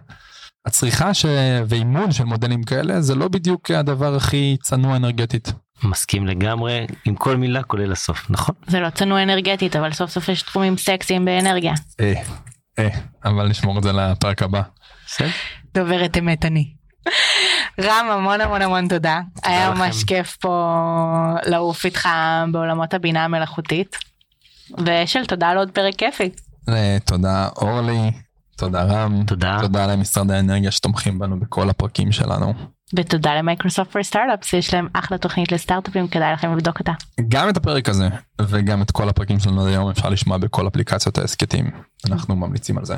הצריכה 0.66 1.14
ש... 1.14 1.26
ואימון 1.68 2.12
של 2.12 2.24
מודלים 2.24 2.62
כאלה 2.62 3.00
זה 3.00 3.14
לא 3.14 3.28
בדיוק 3.28 3.70
הדבר 3.70 4.16
הכי 4.16 4.56
צנוע 4.62 4.96
אנרגטית. 4.96 5.52
מסכים 5.82 6.26
לגמרי 6.26 6.86
עם 7.04 7.14
כל 7.14 7.36
מילה 7.36 7.62
כולל 7.62 7.92
הסוף 7.92 8.30
נכון 8.30 8.54
זה 8.66 8.80
לא 8.80 8.90
צנוע 8.90 9.22
אנרגטית 9.22 9.76
אבל 9.76 9.92
סוף 9.92 10.10
סוף 10.10 10.28
יש 10.28 10.42
תחומים 10.42 10.76
סקסיים 10.76 11.24
באנרגיה. 11.24 11.72
אה, 12.80 12.88
אבל 13.24 13.48
נשמור 13.48 13.78
את 13.78 13.82
זה 13.82 13.92
לפרק 13.92 14.42
הבא. 14.42 14.62
דוברת 15.74 16.18
אמת 16.18 16.44
אני. 16.44 16.72
רם 17.80 18.06
המון 18.10 18.40
המון 18.40 18.62
המון 18.62 18.88
תודה. 18.88 19.20
היה 19.42 19.70
ממש 19.70 20.04
כיף 20.04 20.36
פה 20.36 20.76
לעוף 21.46 21.84
איתך 21.84 22.08
בעולמות 22.52 22.94
הבינה 22.94 23.24
המלאכותית. 23.24 23.96
ושל 24.86 25.26
תודה 25.26 25.48
על 25.48 25.58
עוד 25.58 25.70
פרק 25.70 25.94
כיפי. 25.94 26.30
אה, 26.68 26.96
תודה 27.04 27.48
אורלי, 27.56 28.10
תודה 28.56 28.82
רם. 28.82 29.24
תודה. 29.26 29.58
תודה 29.60 29.86
למשרד 29.86 30.30
האנרגיה 30.30 30.70
שתומכים 30.70 31.18
בנו 31.18 31.40
בכל 31.40 31.70
הפרקים 31.70 32.12
שלנו. 32.12 32.54
ותודה 32.96 33.34
למייקרוסופט 33.34 33.90
פור 33.90 34.02
סטארט-אפס 34.02 34.52
יש 34.52 34.74
להם 34.74 34.88
אחלה 34.92 35.18
תוכנית 35.18 35.52
לסטארט-אפים 35.52 36.08
כדאי 36.08 36.32
לכם 36.32 36.52
לבדוק 36.52 36.78
אותה. 36.78 36.92
גם 37.28 37.48
את 37.48 37.56
הפרק 37.56 37.88
הזה 37.88 38.08
וגם 38.40 38.82
את 38.82 38.90
כל 38.90 39.08
הפרקים 39.08 39.40
שלנו 39.40 39.66
היום 39.66 39.90
אפשר 39.90 40.08
לשמוע 40.08 40.38
בכל 40.38 40.68
אפליקציות 40.68 41.18
ההסכתים 41.18 41.70
אנחנו 42.10 42.36
ממליצים 42.36 42.78
על 42.78 42.84
זה. 42.84 42.96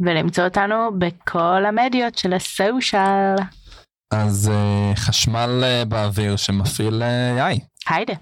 ולמצוא 0.00 0.44
אותנו 0.44 0.90
בכל 0.98 1.64
המדיות 1.68 2.18
של 2.18 2.32
הסושיאל. 2.32 3.36
אז 4.10 4.50
uh, 4.52 4.96
חשמל 4.98 5.64
uh, 5.64 5.88
באוויר 5.88 6.36
שמפעיל 6.36 7.02
uh, 7.02 7.38
יאי. 7.38 7.58
היידה. 7.88 8.14